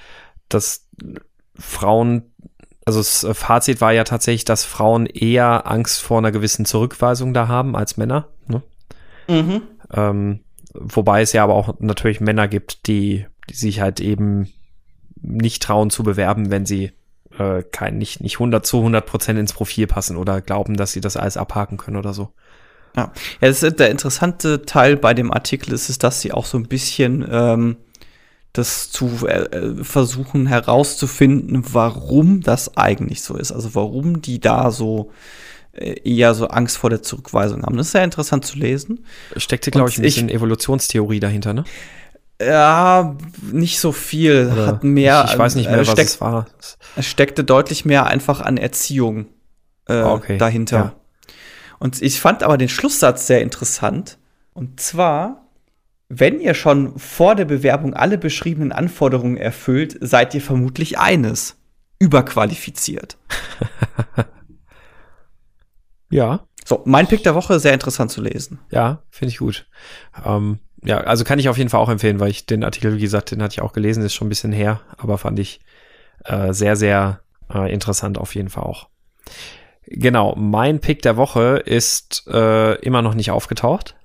[0.49, 0.87] dass
[1.55, 2.33] Frauen,
[2.85, 7.47] also das Fazit war ja tatsächlich, dass Frauen eher Angst vor einer gewissen Zurückweisung da
[7.47, 8.29] haben als Männer.
[8.47, 8.63] Ne?
[9.27, 9.61] Mhm.
[9.93, 10.39] Ähm,
[10.73, 14.49] wobei es ja aber auch natürlich Männer gibt, die, die sich halt eben
[15.21, 16.91] nicht trauen zu bewerben, wenn sie
[17.37, 21.01] äh, kein, nicht, nicht 100 zu 100 Prozent ins Profil passen oder glauben, dass sie
[21.01, 22.33] das alles abhaken können oder so.
[22.95, 26.45] Ja, ja das ist der interessante Teil bei dem Artikel ist, ist dass sie auch
[26.45, 27.77] so ein bisschen ähm,
[28.53, 33.51] das zu äh, äh, versuchen herauszufinden, warum das eigentlich so ist.
[33.51, 35.11] Also warum die da so
[35.73, 37.75] äh, eher so Angst vor der Zurückweisung haben.
[37.77, 39.05] Das ist sehr interessant zu lesen.
[39.37, 41.63] Steckte, glaube ich, ein bisschen ich, Evolutionstheorie dahinter, ne?
[42.39, 44.51] Ja, nicht so viel.
[44.53, 45.23] Oder Hat mehr.
[45.25, 46.45] Ich, ich weiß nicht mehr, äh, was es war.
[46.95, 49.27] Es steckte deutlich mehr einfach an Erziehung
[49.87, 50.37] äh, okay.
[50.37, 50.77] dahinter.
[50.77, 50.95] Ja.
[51.83, 54.17] Und ich fand aber den Schlusssatz sehr interessant.
[54.53, 55.49] Und zwar,
[56.07, 61.57] wenn ihr schon vor der Bewerbung alle beschriebenen Anforderungen erfüllt, seid ihr vermutlich eines.
[61.99, 63.17] Überqualifiziert.
[66.09, 66.47] ja.
[66.63, 68.59] So, mein Pick der Woche, sehr interessant zu lesen.
[68.71, 69.67] Ja, finde ich gut.
[70.25, 73.01] Ähm, ja, also kann ich auf jeden Fall auch empfehlen, weil ich den Artikel, wie
[73.01, 75.59] gesagt, den hatte ich auch gelesen, ist schon ein bisschen her, aber fand ich
[76.23, 77.19] äh, sehr, sehr
[77.53, 78.87] äh, interessant auf jeden Fall auch.
[79.95, 83.95] Genau, mein Pick der Woche ist äh, immer noch nicht aufgetaucht.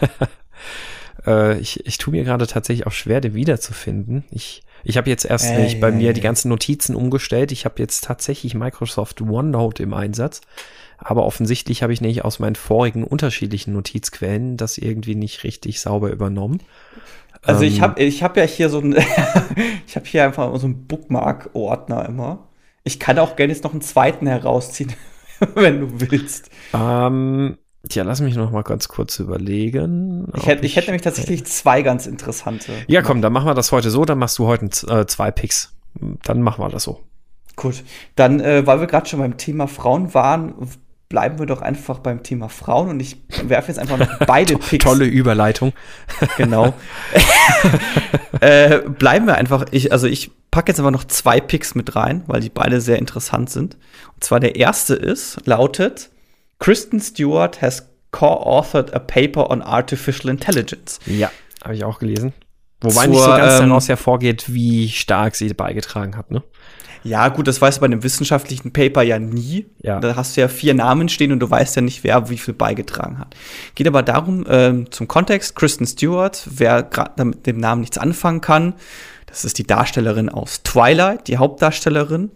[1.26, 4.24] äh, ich, ich tue mir gerade tatsächlich auch schwer, den wiederzufinden.
[4.30, 7.50] Ich, ich habe jetzt erst äh, nicht bei mir die ganzen Notizen umgestellt.
[7.50, 10.42] Ich habe jetzt tatsächlich Microsoft OneNote im Einsatz.
[10.96, 16.10] Aber offensichtlich habe ich nicht aus meinen vorigen unterschiedlichen Notizquellen das irgendwie nicht richtig sauber
[16.10, 16.62] übernommen.
[17.42, 18.94] Also ich habe ähm, ich hab ja hier so ein,
[19.86, 22.46] ich habe hier einfach so einen Bookmark-Ordner immer.
[22.84, 24.92] Ich kann auch gerne jetzt noch einen zweiten herausziehen,
[25.54, 26.50] wenn du willst.
[26.72, 27.58] Ähm,
[27.88, 30.30] tja, lass mich noch mal ganz kurz überlegen.
[30.36, 32.72] Ich hätte, ich hätte nämlich tatsächlich zwei ganz interessante.
[32.86, 34.04] Ja, komm, dann machen wir das heute so.
[34.04, 35.74] Dann machst du heute äh, zwei Picks.
[36.24, 37.00] Dann machen wir das so.
[37.56, 37.84] Gut,
[38.16, 40.54] dann, äh, weil wir gerade schon beim Thema Frauen waren,
[41.08, 44.84] bleiben wir doch einfach beim Thema Frauen und ich werfe jetzt einfach noch beide Picks.
[44.84, 45.72] Tolle Überleitung.
[46.36, 46.74] Genau.
[48.40, 52.24] äh, bleiben wir einfach, ich, also ich packe jetzt einfach noch zwei Picks mit rein,
[52.26, 53.76] weil die beide sehr interessant sind.
[54.14, 56.10] Und zwar der erste ist, lautet,
[56.58, 60.98] Kristen Stewart has co-authored a paper on artificial intelligence.
[61.06, 61.30] Ja,
[61.62, 62.32] habe ich auch gelesen.
[62.80, 66.42] Wobei Zur, nicht so ganz ähm, daraus hervorgeht, wie stark sie beigetragen hat, ne?
[67.06, 69.66] Ja, gut, das weißt du bei einem wissenschaftlichen Paper ja nie.
[69.82, 70.00] Ja.
[70.00, 72.54] Da hast du ja vier Namen stehen und du weißt ja nicht, wer wie viel
[72.54, 73.34] beigetragen hat.
[73.74, 78.40] Geht aber darum, ähm, zum Kontext, Kristen Stewart, wer gerade mit dem Namen nichts anfangen
[78.40, 78.74] kann,
[79.26, 82.30] das ist die Darstellerin aus Twilight, die Hauptdarstellerin.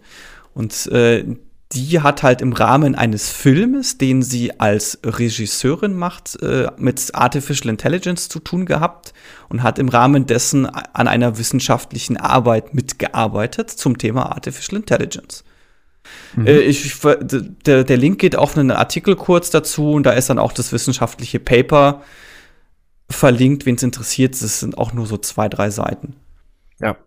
[0.53, 1.25] Und äh,
[1.73, 7.69] die hat halt im Rahmen eines Filmes, den sie als Regisseurin macht, äh, mit Artificial
[7.69, 9.13] Intelligence zu tun gehabt
[9.49, 15.43] und hat im Rahmen dessen an einer wissenschaftlichen Arbeit mitgearbeitet zum Thema Artificial Intelligence.
[16.35, 16.47] Mhm.
[16.47, 20.39] Äh, ich, der, der Link geht auf einen Artikel kurz dazu und da ist dann
[20.39, 22.01] auch das wissenschaftliche Paper
[23.09, 24.33] verlinkt, wen es interessiert.
[24.41, 26.15] Das sind auch nur so zwei, drei Seiten.
[26.79, 26.97] Ja.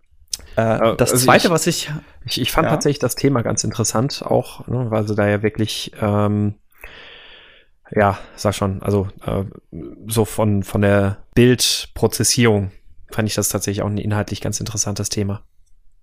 [0.57, 1.91] Äh, äh, das also zweite, ich, was ich.
[2.25, 2.71] Ich, ich fand ja.
[2.71, 6.55] tatsächlich das Thema ganz interessant, auch, ne, weil sie da ja wirklich, ähm,
[7.91, 9.43] ja, sag schon, also äh,
[10.07, 12.71] so von, von der Bildprozessierung
[13.11, 15.43] fand ich das tatsächlich auch ein inhaltlich ganz interessantes Thema.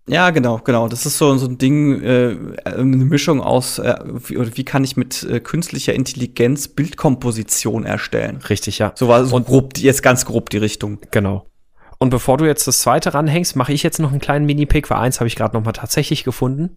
[0.08, 0.88] Ja, genau, genau.
[0.88, 4.82] Das ist so, so ein Ding, äh, eine Mischung aus, äh, wie, oder wie kann
[4.82, 8.38] ich mit äh, künstlicher Intelligenz Bildkomposition erstellen?
[8.48, 8.92] Richtig, ja.
[8.96, 10.98] So war so und grob, jetzt ganz grob die Richtung.
[11.12, 11.46] Genau.
[12.02, 14.98] Und bevor du jetzt das zweite ranhängst, mache ich jetzt noch einen kleinen Mini-Pick, weil
[14.98, 16.74] eins habe ich gerade noch mal tatsächlich gefunden.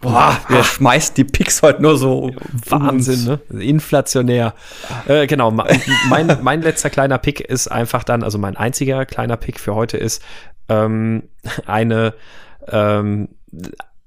[0.00, 2.30] Boah, wir schmeißen die Picks heute nur so.
[2.68, 3.60] Wahnsinn, ne?
[3.60, 4.54] Inflationär.
[5.08, 9.58] Äh, genau, mein, mein letzter kleiner Pick ist einfach dann, also mein einziger kleiner Pick
[9.58, 10.22] für heute ist
[10.68, 11.24] ähm,
[11.66, 12.14] eine
[12.68, 13.30] ähm,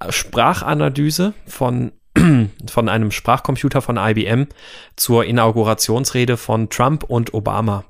[0.07, 1.91] Sprachanalyse von,
[2.69, 4.47] von einem Sprachcomputer von IBM
[4.95, 7.83] zur Inaugurationsrede von Trump und Obama.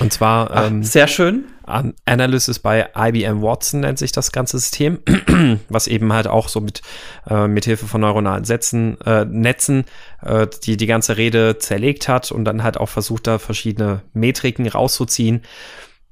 [0.00, 1.44] Und zwar Ach, ähm, sehr schön.
[2.04, 4.98] Analysis bei IBM Watson nennt sich das ganze System,
[5.68, 6.82] was eben halt auch so mit
[7.30, 9.84] äh, mit Hilfe von neuronalen Sätzen, äh, Netzen
[10.22, 14.66] äh, die die ganze Rede zerlegt hat und dann halt auch versucht da verschiedene Metriken
[14.66, 15.42] rauszuziehen.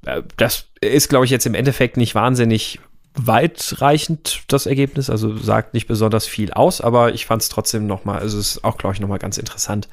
[0.05, 2.79] Äh, das ist glaube ich jetzt im Endeffekt nicht wahnsinnig
[3.13, 8.05] weitreichend das Ergebnis, also sagt nicht besonders viel aus, aber ich fand es trotzdem noch
[8.05, 9.89] mal, also es ist auch glaube ich noch mal ganz interessant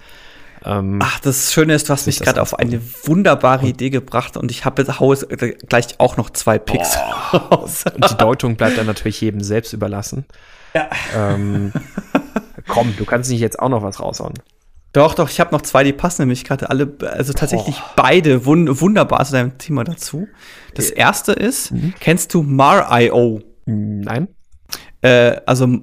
[0.69, 4.51] ähm, Ach, das Schöne ist, du hast mich gerade auf eine wunderbare Idee gebracht und
[4.51, 6.97] ich habe jetzt haue gleich auch noch zwei Picks
[7.33, 7.85] raus.
[7.95, 10.27] Und die Deutung bleibt dann natürlich jedem selbst überlassen.
[10.75, 10.91] Ja.
[11.17, 11.73] Ähm,
[12.67, 14.35] komm, du kannst nicht jetzt auch noch was raushauen.
[14.93, 17.91] Doch, doch, ich habe noch zwei, die passen nämlich gerade alle, also tatsächlich oh.
[17.97, 20.29] beide wun wunderbar zu deinem Thema dazu.
[20.75, 21.95] Das erste ist, mhm.
[22.01, 23.41] kennst du Mar.io?
[23.67, 24.29] Nein.
[25.01, 25.81] Äh, also,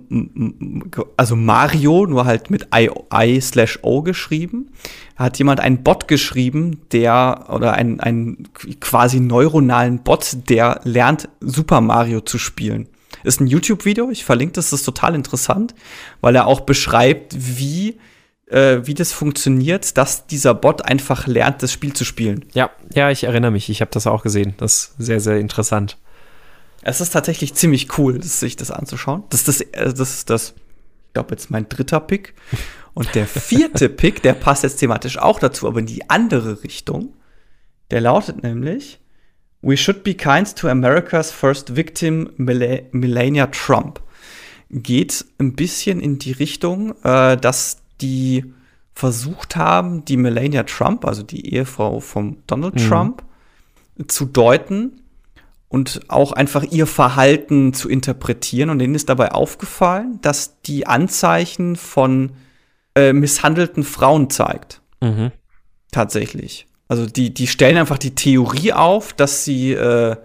[1.15, 4.71] also Mario, nur halt mit I, slash O geschrieben,
[5.15, 8.49] hat jemand einen Bot geschrieben, der, oder einen, einen
[8.79, 12.89] quasi neuronalen Bot, der lernt, Super Mario zu spielen.
[13.23, 15.73] Ist ein YouTube-Video, ich verlinke das, das ist total interessant,
[16.21, 17.97] weil er auch beschreibt, wie
[18.47, 22.45] äh, wie das funktioniert, dass dieser Bot einfach lernt, das Spiel zu spielen.
[22.53, 23.69] Ja, ja, ich erinnere mich.
[23.69, 24.53] Ich habe das auch gesehen.
[24.57, 25.97] Das ist sehr, sehr interessant.
[26.87, 29.23] Es ist tatsächlich ziemlich cool, sich das anzuschauen.
[29.29, 30.53] Das ist das, äh, das, ist das
[31.07, 32.35] ich glaube, jetzt mein dritter Pick.
[32.93, 37.15] Und der vierte Pick, der passt jetzt thematisch auch dazu, aber in die andere Richtung.
[37.89, 38.99] Der lautet nämlich:
[39.61, 43.99] We should be kind to America's first victim, Melania Trump.
[44.69, 48.53] Geht ein bisschen in die Richtung, äh, dass die
[48.93, 52.87] versucht haben, die Melania Trump, also die Ehefrau von Donald mhm.
[52.87, 53.23] Trump,
[54.07, 55.01] zu deuten
[55.75, 58.69] und auch einfach ihr Verhalten zu interpretieren.
[58.69, 62.31] Und denen ist dabei aufgefallen, dass die Anzeichen von
[62.95, 64.79] äh, misshandelten Frauen zeigt.
[65.01, 65.33] Mhm.
[65.91, 66.65] Tatsächlich.
[66.87, 70.15] Also die, die stellen einfach die Theorie auf, dass sie, äh,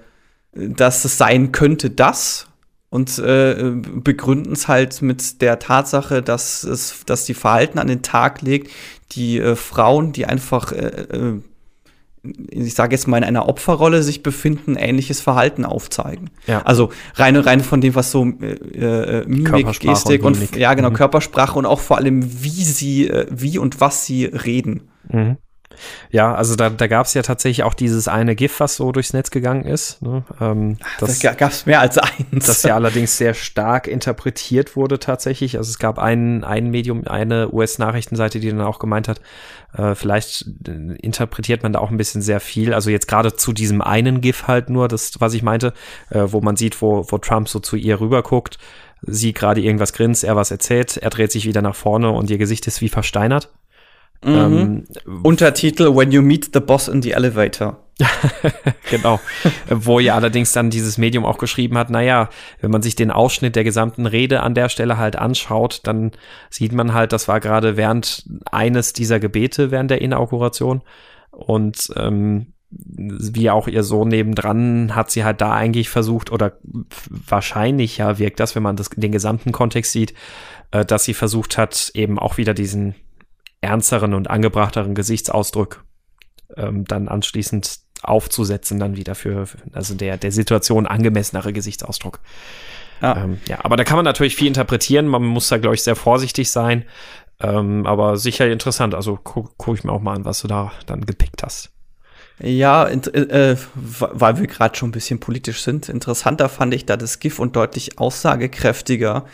[0.52, 2.46] dass es sein könnte, das
[2.88, 8.02] und äh, begründen es halt mit der Tatsache, dass es, dass die Verhalten an den
[8.02, 8.70] Tag legt,
[9.10, 11.42] die äh, Frauen, die einfach äh, äh
[12.22, 16.30] ich sage jetzt mal, in einer Opferrolle sich befinden, ähnliches Verhalten aufzeigen.
[16.46, 16.62] Ja.
[16.62, 20.90] Also rein, rein von dem, was so äh, äh Mimik, Gestik und, und, ja genau,
[20.90, 20.94] mhm.
[20.94, 24.90] Körpersprache und auch vor allem, wie sie, äh, wie und was sie reden.
[25.08, 25.38] Mhm.
[26.10, 29.12] Ja, also da, da gab es ja tatsächlich auch dieses eine GIF, was so durchs
[29.12, 30.02] Netz gegangen ist.
[30.02, 30.24] Ne?
[30.40, 32.46] Ähm, das, da gab es mehr als eins.
[32.46, 35.56] Das ja allerdings sehr stark interpretiert wurde tatsächlich.
[35.56, 39.20] Also es gab ein, ein Medium, eine US-Nachrichtenseite, die dann auch gemeint hat,
[39.76, 42.74] äh, vielleicht äh, interpretiert man da auch ein bisschen sehr viel.
[42.74, 45.72] Also jetzt gerade zu diesem einen GIF halt nur, das, was ich meinte,
[46.10, 48.58] äh, wo man sieht, wo, wo Trump so zu ihr rüber guckt
[49.02, 52.38] sie gerade irgendwas grinst, er was erzählt, er dreht sich wieder nach vorne und ihr
[52.38, 53.50] Gesicht ist wie versteinert.
[54.24, 54.34] Mhm.
[54.34, 54.84] Ähm,
[55.22, 57.78] Untertitel When you meet the boss in the elevator.
[58.90, 59.20] genau.
[59.68, 62.28] Wo ja allerdings dann dieses Medium auch geschrieben hat, naja,
[62.60, 66.12] wenn man sich den Ausschnitt der gesamten Rede an der Stelle halt anschaut, dann
[66.48, 70.82] sieht man halt, das war gerade während eines dieser Gebete während der Inauguration.
[71.30, 76.52] Und ähm, wie auch ihr Sohn nebendran hat sie halt da eigentlich versucht, oder
[77.08, 80.14] wahrscheinlich ja wirkt das, wenn man das, den gesamten Kontext sieht,
[80.70, 82.94] äh, dass sie versucht hat, eben auch wieder diesen
[83.60, 85.84] ernsteren und angebrachteren Gesichtsausdruck
[86.56, 92.20] ähm, dann anschließend aufzusetzen, dann wieder für, also der, der Situation angemessenere Gesichtsausdruck.
[93.02, 93.24] Ja.
[93.24, 95.06] Ähm, ja, aber da kann man natürlich viel interpretieren.
[95.06, 96.84] Man muss da, glaube ich, sehr vorsichtig sein.
[97.40, 98.94] Ähm, aber sicher interessant.
[98.94, 101.70] Also gucke guck ich mir auch mal an, was du da dann gepickt hast.
[102.38, 105.88] Ja, äh, äh, weil wir gerade schon ein bisschen politisch sind.
[105.88, 109.26] Interessanter fand ich da das GIF und deutlich aussagekräftiger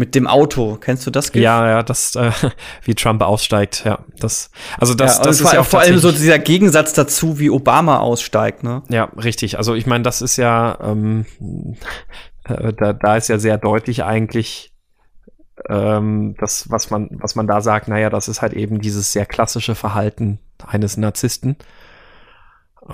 [0.00, 0.78] mit dem Auto.
[0.80, 1.30] Kennst du das?
[1.30, 1.42] GIF?
[1.42, 2.32] Ja, ja, das, äh,
[2.84, 4.00] wie Trump aussteigt, ja.
[4.18, 7.50] Das, also das, ja, das ist ja auch vor allem so dieser Gegensatz dazu, wie
[7.50, 8.82] Obama aussteigt, ne?
[8.88, 9.58] Ja, richtig.
[9.58, 11.26] Also ich meine, das ist ja, ähm,
[12.44, 14.72] äh, da, da ist ja sehr deutlich eigentlich
[15.68, 19.26] ähm, das, was man, was man da sagt, naja, das ist halt eben dieses sehr
[19.26, 21.56] klassische Verhalten eines Narzissten.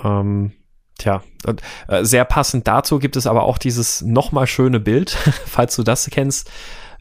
[0.03, 0.51] Ähm,
[0.97, 1.21] Tja,
[1.87, 5.11] äh, sehr passend dazu gibt es aber auch dieses nochmal schöne Bild,
[5.45, 6.49] falls du das kennst,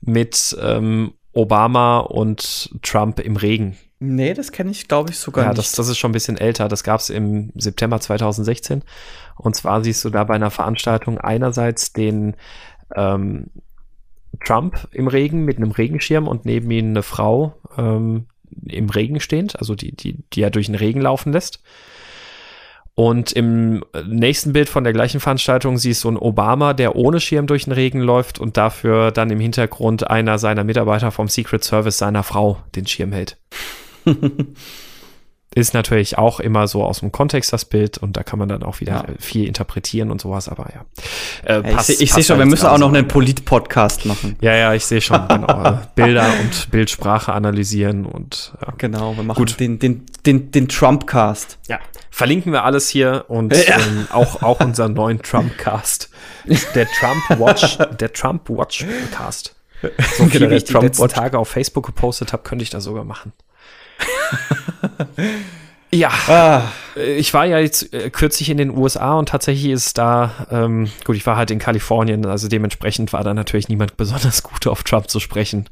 [0.06, 3.76] mit ähm, Obama und Trump im Regen.
[3.98, 5.58] Nee, das kenne ich, glaube ich, sogar ja, nicht.
[5.58, 6.68] Das, das ist schon ein bisschen älter.
[6.68, 8.82] Das gab es im September 2016.
[9.36, 12.36] Und zwar siehst du da bei einer Veranstaltung einerseits den
[12.94, 13.46] ähm,
[14.44, 18.26] Trump im Regen mit einem Regenschirm und neben ihm eine Frau ähm,
[18.66, 21.62] im Regen stehend, also die, die, die er durch den Regen laufen lässt.
[22.98, 27.46] Und im nächsten Bild von der gleichen Veranstaltung siehst du einen Obama, der ohne Schirm
[27.46, 31.98] durch den Regen läuft und dafür dann im Hintergrund einer seiner Mitarbeiter vom Secret Service
[31.98, 33.36] seiner Frau den Schirm hält.
[35.56, 38.62] ist natürlich auch immer so aus dem Kontext das Bild und da kann man dann
[38.62, 39.04] auch wieder ja.
[39.18, 41.56] viel interpretieren und sowas, aber ja.
[41.56, 44.36] Äh, pass, ich, ich sehe schon, wir müssen auch noch einen Polit-Podcast machen.
[44.42, 45.80] Ja, ja, ich sehe schon, genau.
[45.94, 48.74] Bilder und Bildsprache analysieren und ja.
[48.76, 49.58] Genau, wir machen Gut.
[49.58, 51.58] den, den, den, den Trump-Cast.
[51.68, 51.80] Ja,
[52.10, 53.78] verlinken wir alles hier und ja.
[53.78, 56.10] ähm, auch, auch unseren neuen Trump-Cast.
[56.74, 59.54] Der Trump-Watch, der Trump-Watch-Cast.
[60.18, 63.04] So viel, wie ich die letzten Tage auf Facebook gepostet habe, könnte ich das sogar
[63.04, 63.32] machen.
[65.92, 66.62] ja, ah.
[66.96, 71.16] ich war ja jetzt äh, kürzlich in den USA und tatsächlich ist da, ähm, gut,
[71.16, 75.08] ich war halt in Kalifornien, also dementsprechend war da natürlich niemand besonders gut auf Trump
[75.10, 75.68] zu sprechen.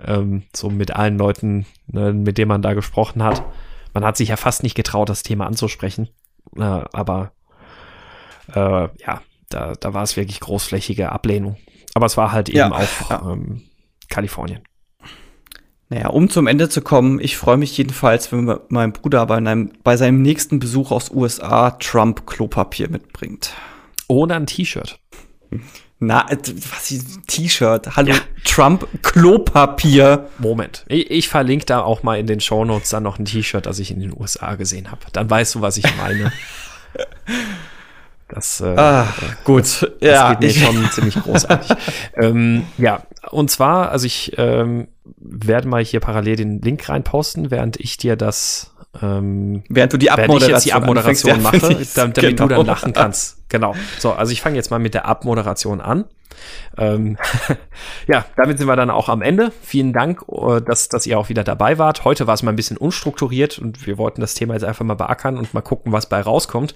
[0.00, 3.42] Ähm, so mit allen Leuten, ne, mit denen man da gesprochen hat.
[3.94, 6.08] Man hat sich ja fast nicht getraut, das Thema anzusprechen.
[6.56, 7.32] Äh, aber
[8.52, 11.56] äh, ja, da, da war es wirklich großflächige Ablehnung.
[11.94, 13.30] Aber es war halt eben ja, auch.
[13.30, 13.62] Ähm,
[14.08, 14.62] Kalifornien.
[15.92, 19.72] Naja, um zum Ende zu kommen, ich freue mich jedenfalls, wenn mein Bruder bei, einem,
[19.84, 23.52] bei seinem nächsten Besuch aus USA Trump Klopapier mitbringt.
[24.08, 24.98] Oder ein T-Shirt.
[25.98, 26.38] Na, äh,
[26.70, 27.94] was ist ein T-Shirt?
[27.94, 28.20] Hallo, ja.
[28.42, 30.30] Trump Klopapier.
[30.38, 30.86] Moment.
[30.88, 33.90] Ich, ich, verlinke da auch mal in den Shownotes dann noch ein T-Shirt, das ich
[33.90, 35.02] in den USA gesehen habe.
[35.12, 36.32] Dann weißt du, was ich meine.
[38.32, 39.06] Das, äh, ah,
[39.44, 39.62] gut.
[39.62, 41.76] Das, das ja, geht mir schon ziemlich großartig.
[42.16, 47.78] ähm, ja, und zwar, also ich ähm, werde mal hier parallel den Link reinposten, während
[47.78, 52.30] ich dir das ähm, Während du die Abmoderation, ich die Abmoderation mache, damit, damit genau.
[52.30, 52.62] du dann genau.
[52.62, 53.48] lachen kannst.
[53.48, 53.74] Genau.
[53.98, 56.04] So, also ich fange jetzt mal mit der Abmoderation an.
[56.76, 57.16] Ähm,
[58.06, 59.50] ja, damit sind wir dann auch am Ende.
[59.62, 62.04] Vielen Dank, äh, dass, dass ihr auch wieder dabei wart.
[62.04, 64.94] Heute war es mal ein bisschen unstrukturiert und wir wollten das Thema jetzt einfach mal
[64.94, 66.74] beackern und mal gucken, was bei rauskommt.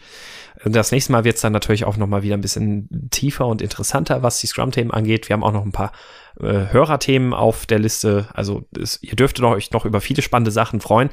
[0.64, 3.60] Das nächste Mal wird es dann natürlich auch noch mal wieder ein bisschen tiefer und
[3.60, 5.28] interessanter, was die Scrum-Themen angeht.
[5.28, 5.92] Wir haben auch noch ein paar
[6.40, 8.28] äh, Hörerthemen auf der Liste.
[8.32, 11.10] Also es, ihr dürftet euch noch über viele spannende Sachen freuen.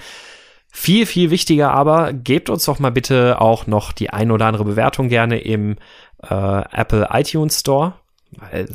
[0.72, 4.66] Viel, viel wichtiger aber, gebt uns doch mal bitte auch noch die ein oder andere
[4.66, 5.78] Bewertung gerne im
[6.24, 7.94] äh, Apple iTunes Store.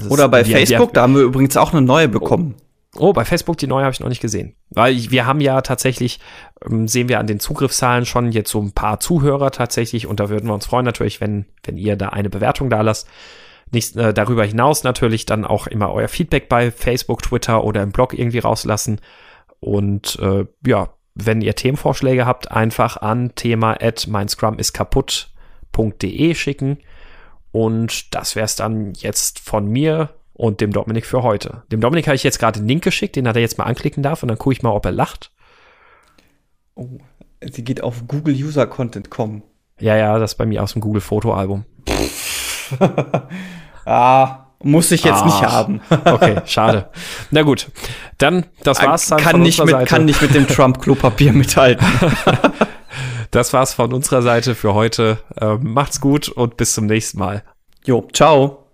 [0.09, 2.55] Oder bei wir, Facebook, wir, da haben wir übrigens auch eine neue bekommen.
[2.57, 4.57] Oh, bei Facebook die neue habe ich noch nicht gesehen.
[4.71, 6.21] Weil ich, wir haben ja tatsächlich,
[6.65, 10.31] ähm, sehen wir an den Zugriffszahlen schon jetzt so ein paar Zuhörer tatsächlich und da
[10.31, 13.09] würden wir uns freuen natürlich, wenn, wenn ihr da eine Bewertung da lasst.
[13.71, 17.93] Nicht, äh, darüber hinaus natürlich dann auch immer euer Feedback bei Facebook, Twitter oder im
[17.93, 19.03] Blog irgendwie rauslassen.
[19.61, 26.79] Und äh, ja, wenn ihr Themenvorschläge habt, einfach an thema at meinscrumiskaputt.de schicken.
[27.51, 31.65] Und das wäre es dann jetzt von mir und dem Dominik für heute.
[31.71, 34.03] Dem Dominik habe ich jetzt gerade den Link geschickt, den hat er jetzt mal anklicken
[34.03, 35.33] darf und dann gucke ich mal, ob er lacht.
[36.75, 36.99] Oh,
[37.43, 39.43] sie geht auf Google User Content kommen.
[39.81, 41.65] Ja, ja, das ist bei mir aus dem Google Fotoalbum.
[43.85, 45.81] ah, muss ich jetzt ah, nicht haben.
[46.05, 46.89] okay, schade.
[47.33, 47.69] Na gut,
[48.19, 49.87] dann, das war's dann kann von nicht mit, Seite.
[49.87, 51.85] Kann nicht mit dem Trump-Klopapier mithalten.
[53.33, 55.19] das war's von unserer Seite für heute.
[55.41, 57.43] Ähm, macht's gut und bis zum nächsten Mal.
[57.85, 58.67] Jo, ciao.